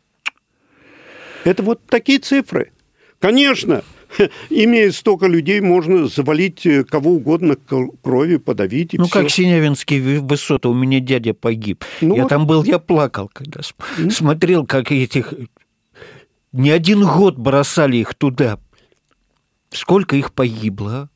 Это 1.45 1.63
вот 1.63 1.81
такие 1.87 2.19
цифры. 2.19 2.73
Конечно, 3.19 3.83
имея 4.51 4.91
столько 4.93 5.27
людей, 5.27 5.61
можно 5.61 6.07
завалить 6.09 6.67
э, 6.67 6.85
кого 6.85 7.13
угодно 7.13 7.57
кровью, 8.03 8.41
подавить. 8.41 8.95
И 8.95 8.99
ну, 8.99 9.05
все. 9.05 9.13
как 9.13 9.31
Синявинские 9.31 10.21
высоты. 10.21 10.69
У 10.69 10.75
меня 10.75 11.01
дядя 11.01 11.35
погиб. 11.35 11.85
Ну, 12.01 12.17
я 12.17 12.23
вот. 12.23 12.29
там 12.29 12.47
был, 12.47 12.65
я 12.65 12.79
плакал, 12.79 13.31
когда 13.33 13.61
mm. 13.61 14.11
смотрел, 14.11 14.67
как 14.67 14.93
этих... 14.93 15.35
Не 16.53 16.71
один 16.71 17.05
год 17.05 17.39
бросали 17.39 17.99
их 17.99 18.15
туда. 18.15 18.59
Сколько 19.71 20.17
их 20.17 20.33
погибло, 20.33 20.93
а? 20.93 21.09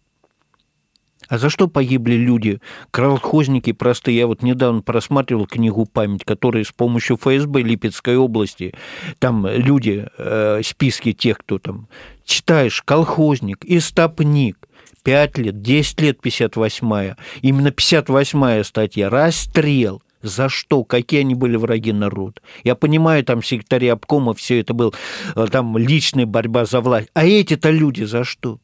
А 1.28 1.38
за 1.38 1.48
что 1.50 1.68
погибли 1.68 2.14
люди? 2.14 2.60
Колхозники 2.90 3.72
простые. 3.72 4.18
Я 4.18 4.26
вот 4.26 4.42
недавно 4.42 4.82
просматривал 4.82 5.46
книгу 5.46 5.86
«Память», 5.86 6.24
которая 6.24 6.64
с 6.64 6.72
помощью 6.72 7.16
ФСБ 7.16 7.62
Липецкой 7.62 8.16
области, 8.16 8.74
там 9.18 9.46
люди, 9.46 10.06
э, 10.18 10.60
списки 10.62 11.12
тех, 11.12 11.38
кто 11.38 11.58
там... 11.58 11.88
Читаешь, 12.24 12.82
колхозник, 12.82 13.64
истопник, 13.64 14.56
5 15.02 15.38
лет, 15.38 15.62
10 15.62 16.00
лет 16.00 16.18
58-я. 16.22 17.16
Именно 17.42 17.68
58-я 17.68 18.64
статья. 18.64 19.10
Расстрел. 19.10 20.02
За 20.22 20.48
что? 20.48 20.84
Какие 20.84 21.20
они 21.20 21.34
были 21.34 21.56
враги 21.56 21.92
народа? 21.92 22.40
Я 22.64 22.74
понимаю, 22.74 23.22
там 23.24 23.42
секретари 23.42 23.88
обкома, 23.88 24.32
все 24.32 24.60
это 24.60 24.72
был, 24.72 24.94
э, 25.36 25.46
там 25.52 25.76
личная 25.76 26.24
борьба 26.24 26.64
за 26.64 26.80
власть. 26.80 27.10
А 27.12 27.26
эти-то 27.26 27.68
люди 27.68 28.04
за 28.04 28.24
что? 28.24 28.58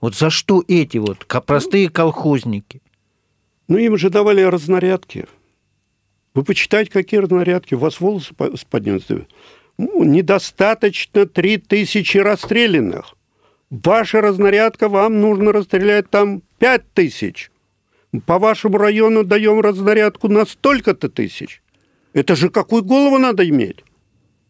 Вот 0.00 0.14
за 0.14 0.30
что 0.30 0.62
эти 0.68 0.98
вот 0.98 1.26
простые 1.46 1.88
колхозники? 1.88 2.80
Ну, 3.66 3.76
им 3.76 3.98
же 3.98 4.08
давали 4.08 4.42
разнарядки. 4.42 5.26
Вы 6.32 6.44
почитайте, 6.44 6.92
какие 6.92 7.18
разнарядки. 7.18 7.74
У 7.74 7.78
вас 7.78 7.98
волосы 7.98 8.32
поднятся. 8.70 9.26
Ну, 9.80 10.04
недостаточно 10.04 11.24
три 11.24 11.56
тысячи 11.56 12.18
расстрелянных. 12.18 13.14
Ваша 13.70 14.20
разнарядка, 14.20 14.90
вам 14.90 15.22
нужно 15.22 15.52
расстрелять 15.52 16.10
там 16.10 16.42
пять 16.58 16.92
тысяч. 16.92 17.50
По 18.26 18.38
вашему 18.38 18.76
району 18.76 19.24
даем 19.24 19.58
разнарядку 19.60 20.28
на 20.28 20.44
столько-то 20.44 21.08
тысяч. 21.08 21.62
Это 22.12 22.36
же 22.36 22.50
какую 22.50 22.84
голову 22.84 23.16
надо 23.16 23.48
иметь? 23.48 23.82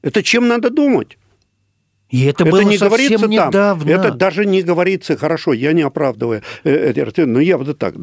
Это 0.02 0.24
чем 0.24 0.48
надо 0.48 0.68
думать? 0.68 1.16
И 2.08 2.24
это, 2.24 2.42
это 2.42 2.50
было 2.50 2.62
не 2.62 2.76
говорится 2.76 3.20
там. 3.20 3.30
недавно. 3.30 3.88
Это 3.88 4.10
даже 4.10 4.44
не 4.46 4.62
говорится, 4.62 5.16
хорошо, 5.16 5.52
я 5.52 5.72
не 5.72 5.82
оправдываю 5.82 6.42
э, 6.64 6.90
эти 6.90 7.20
но 7.20 7.38
я 7.38 7.56
вот 7.56 7.78
так. 7.78 7.94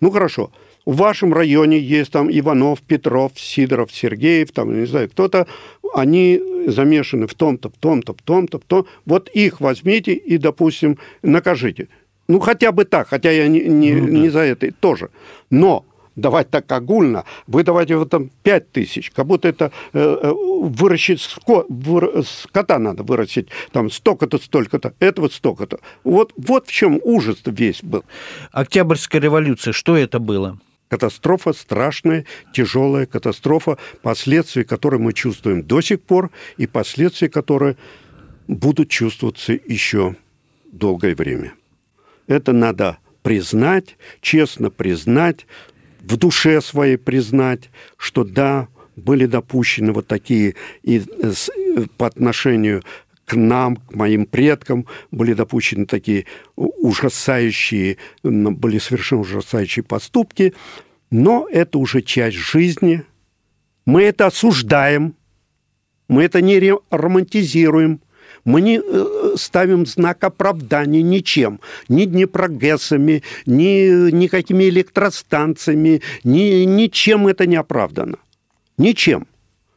Ну 0.00 0.10
хорошо, 0.12 0.52
в 0.86 0.96
вашем 0.96 1.34
районе 1.34 1.78
есть 1.78 2.12
там 2.12 2.30
Иванов, 2.30 2.80
Петров, 2.80 3.32
Сидоров, 3.34 3.92
Сергеев, 3.92 4.52
там, 4.52 4.78
не 4.78 4.86
знаю, 4.86 5.10
кто-то, 5.10 5.46
они 5.92 6.40
замешаны 6.68 7.26
в 7.26 7.34
том-то, 7.34 7.70
в 7.70 7.76
том-то, 7.78 8.14
в 8.14 8.22
том-то, 8.22 8.58
в 8.58 8.64
том. 8.64 8.86
Вот 9.04 9.28
их 9.28 9.60
возьмите 9.60 10.14
и, 10.14 10.38
допустим, 10.38 10.98
накажите. 11.22 11.88
Ну, 12.28 12.40
хотя 12.40 12.72
бы 12.72 12.84
так, 12.84 13.08
хотя 13.08 13.30
я 13.30 13.48
не, 13.48 13.60
не, 13.60 13.94
ну, 13.94 14.06
да. 14.06 14.12
не 14.12 14.28
за 14.28 14.40
это 14.40 14.72
тоже. 14.72 15.10
Но 15.50 15.84
давать 16.14 16.50
так 16.50 16.70
огульно, 16.72 17.24
вы 17.46 17.62
давайте 17.62 17.96
вот 17.96 18.10
там 18.10 18.30
5 18.42 18.72
тысяч, 18.72 19.10
как 19.10 19.26
будто 19.26 19.48
это 19.48 19.70
э, 19.92 20.18
э 20.22 20.32
выращить 20.58 21.20
ско, 21.20 21.66
вы, 21.68 22.24
скота 22.24 22.78
надо 22.78 23.02
вырастить, 23.02 23.48
там 23.72 23.90
столько-то, 23.90 24.38
столько-то, 24.38 24.94
этого 24.98 25.28
столько-то. 25.28 25.78
Вот, 26.02 26.32
вот 26.36 26.68
в 26.68 26.72
чем 26.72 26.98
ужас 27.04 27.38
весь 27.44 27.82
был. 27.82 28.04
Октябрьская 28.52 29.20
революция, 29.20 29.72
что 29.72 29.96
это 29.96 30.18
было? 30.18 30.58
Катастрофа 30.88 31.52
страшная, 31.52 32.24
тяжелая 32.52 33.06
катастрофа, 33.06 33.76
последствия 34.02 34.64
которой 34.64 35.00
мы 35.00 35.12
чувствуем 35.12 35.62
до 35.62 35.80
сих 35.80 36.00
пор, 36.00 36.30
и 36.56 36.66
последствия, 36.66 37.28
которые 37.28 37.76
будут 38.46 38.88
чувствоваться 38.88 39.52
еще 39.52 40.14
долгое 40.66 41.14
время. 41.14 41.54
Это 42.28 42.52
надо 42.52 42.98
признать, 43.22 43.96
честно 44.20 44.70
признать, 44.70 45.46
в 46.00 46.16
душе 46.16 46.60
своей 46.60 46.96
признать, 46.96 47.70
что 47.96 48.22
да, 48.22 48.68
были 48.94 49.26
допущены 49.26 49.92
вот 49.92 50.06
такие 50.06 50.54
и 50.82 50.98
э, 50.98 51.32
э, 51.32 51.86
по 51.98 52.06
отношению 52.06 52.82
к 53.26 53.34
нам, 53.34 53.76
к 53.76 53.94
моим 53.94 54.24
предкам, 54.24 54.86
были 55.10 55.34
допущены 55.34 55.84
такие 55.84 56.24
ужасающие, 56.56 57.98
были 58.22 58.78
совершены 58.78 59.22
ужасающие 59.22 59.82
поступки, 59.82 60.54
но 61.10 61.46
это 61.50 61.78
уже 61.78 62.02
часть 62.02 62.36
жизни. 62.36 63.02
Мы 63.84 64.04
это 64.04 64.26
осуждаем, 64.26 65.14
мы 66.08 66.22
это 66.22 66.40
не 66.40 66.72
романтизируем, 66.90 68.00
мы 68.44 68.60
не 68.60 68.80
э, 68.82 69.34
ставим 69.36 69.86
знак 69.86 70.22
оправдания 70.22 71.02
ничем, 71.02 71.60
ни 71.88 72.04
Днепрогэсами, 72.04 73.24
ни 73.44 74.10
никакими 74.12 74.68
электростанциями, 74.68 76.00
ни, 76.22 76.64
ничем 76.64 77.26
это 77.26 77.46
не 77.46 77.56
оправдано. 77.56 78.18
Ничем. 78.78 79.26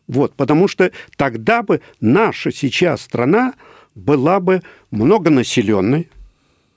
Вот, 0.09 0.33
потому 0.33 0.67
что 0.67 0.91
тогда 1.17 1.61
бы 1.61 1.81
наша 2.01 2.51
сейчас 2.51 3.01
страна 3.01 3.53
была 3.93 4.39
бы 4.39 4.63
многонаселенной, 4.89 6.09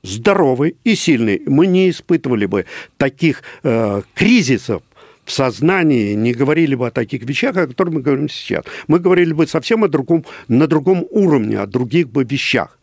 здоровой 0.03 0.77
и 0.85 0.95
сильной. 0.95 1.43
Мы 1.47 1.67
не 1.67 1.89
испытывали 1.89 2.45
бы 2.45 2.67
таких 2.99 3.43
э, 3.63 4.03
кризисов 4.15 4.83
в 5.25 5.31
сознании 5.31 6.15
не 6.15 6.35
говорили 6.35 6.75
бы 6.75 6.89
о 6.89 6.91
таких 6.91 7.23
вещах, 7.23 7.57
о 7.57 7.69
которых 7.69 7.95
мы 7.95 8.01
говорим 8.03 8.29
сейчас. 8.29 8.65
Мы 8.89 8.99
говорили 8.99 9.33
бы 9.33 9.47
совсем 9.47 9.85
о 9.85 9.89
другом, 9.89 10.25
на 10.49 10.67
другом 10.67 11.07
уровне, 11.11 11.59
о 11.59 11.67
других 11.67 12.11
бы 12.11 12.25
вещах. 12.25 12.77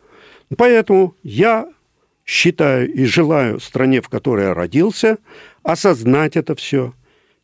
Поэтому 0.56 1.14
я 1.22 1.68
считаю 2.24 2.90
и 2.92 3.04
желаю 3.04 3.60
стране, 3.60 4.00
в 4.00 4.08
которой 4.08 4.46
я 4.46 4.54
родился, 4.54 5.18
осознать 5.62 6.36
это 6.36 6.54
все, 6.56 6.94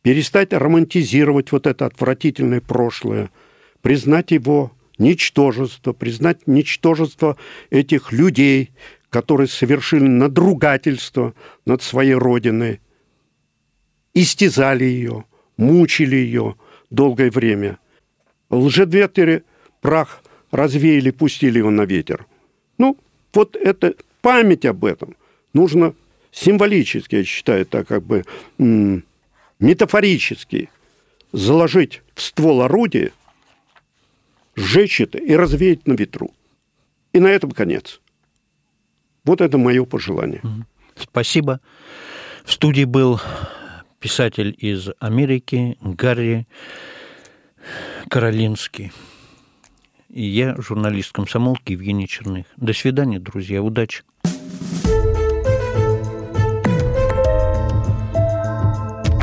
перестать 0.07 0.53
романтизировать 0.53 1.51
вот 1.51 1.67
это 1.67 1.85
отвратительное 1.85 2.61
прошлое, 2.61 3.29
признать 3.81 4.31
его 4.31 4.71
ничтожество, 4.97 5.91
признать 5.91 6.47
ничтожество 6.47 7.35
этих 7.71 8.13
людей, 8.13 8.71
которые 9.09 9.49
совершили 9.49 10.07
надругательство 10.07 11.33
над 11.65 11.83
своей 11.83 12.13
родиной– 12.13 12.79
истязали 14.13 14.85
ее, 14.85 15.25
мучили 15.57 16.15
ее 16.15 16.55
долгое 16.89 17.29
время. 17.29 17.77
Лжедветери 18.49 19.43
прах 19.81 20.23
развеяли, 20.51 21.11
пустили 21.11 21.57
его 21.57 21.69
на 21.69 21.81
ветер. 21.81 22.25
Ну, 22.77 22.97
вот 23.33 23.57
это 23.57 23.93
память 24.21 24.65
об 24.65 24.85
этом 24.85 25.17
нужно 25.51 25.93
символически, 26.31 27.17
я 27.17 27.23
считаю, 27.25 27.65
так 27.65 27.89
как 27.89 28.03
бы 28.03 28.23
метафорически 29.59 30.69
заложить 31.31 32.01
в 32.13 32.21
ствол 32.21 32.61
орудия, 32.61 33.11
сжечь 34.55 35.01
это 35.01 35.17
и 35.17 35.33
развеять 35.33 35.87
на 35.87 35.93
ветру. 35.93 36.31
И 37.13 37.19
на 37.19 37.27
этом 37.27 37.51
конец. 37.51 38.01
Вот 39.23 39.41
это 39.41 39.57
мое 39.57 39.85
пожелание. 39.85 40.41
Спасибо. 40.95 41.59
В 42.45 42.51
студии 42.51 42.85
был 42.85 43.19
писатель 43.99 44.55
из 44.57 44.89
Америки 44.99 45.77
Гарри 45.81 46.47
Каролинский. 48.09 48.91
И 50.09 50.23
я, 50.23 50.55
журналист 50.57 51.11
комсомолки 51.11 51.73
Евгений 51.73 52.07
Черных. 52.07 52.45
До 52.55 52.73
свидания, 52.73 53.19
друзья. 53.19 53.61
Удачи. 53.61 54.03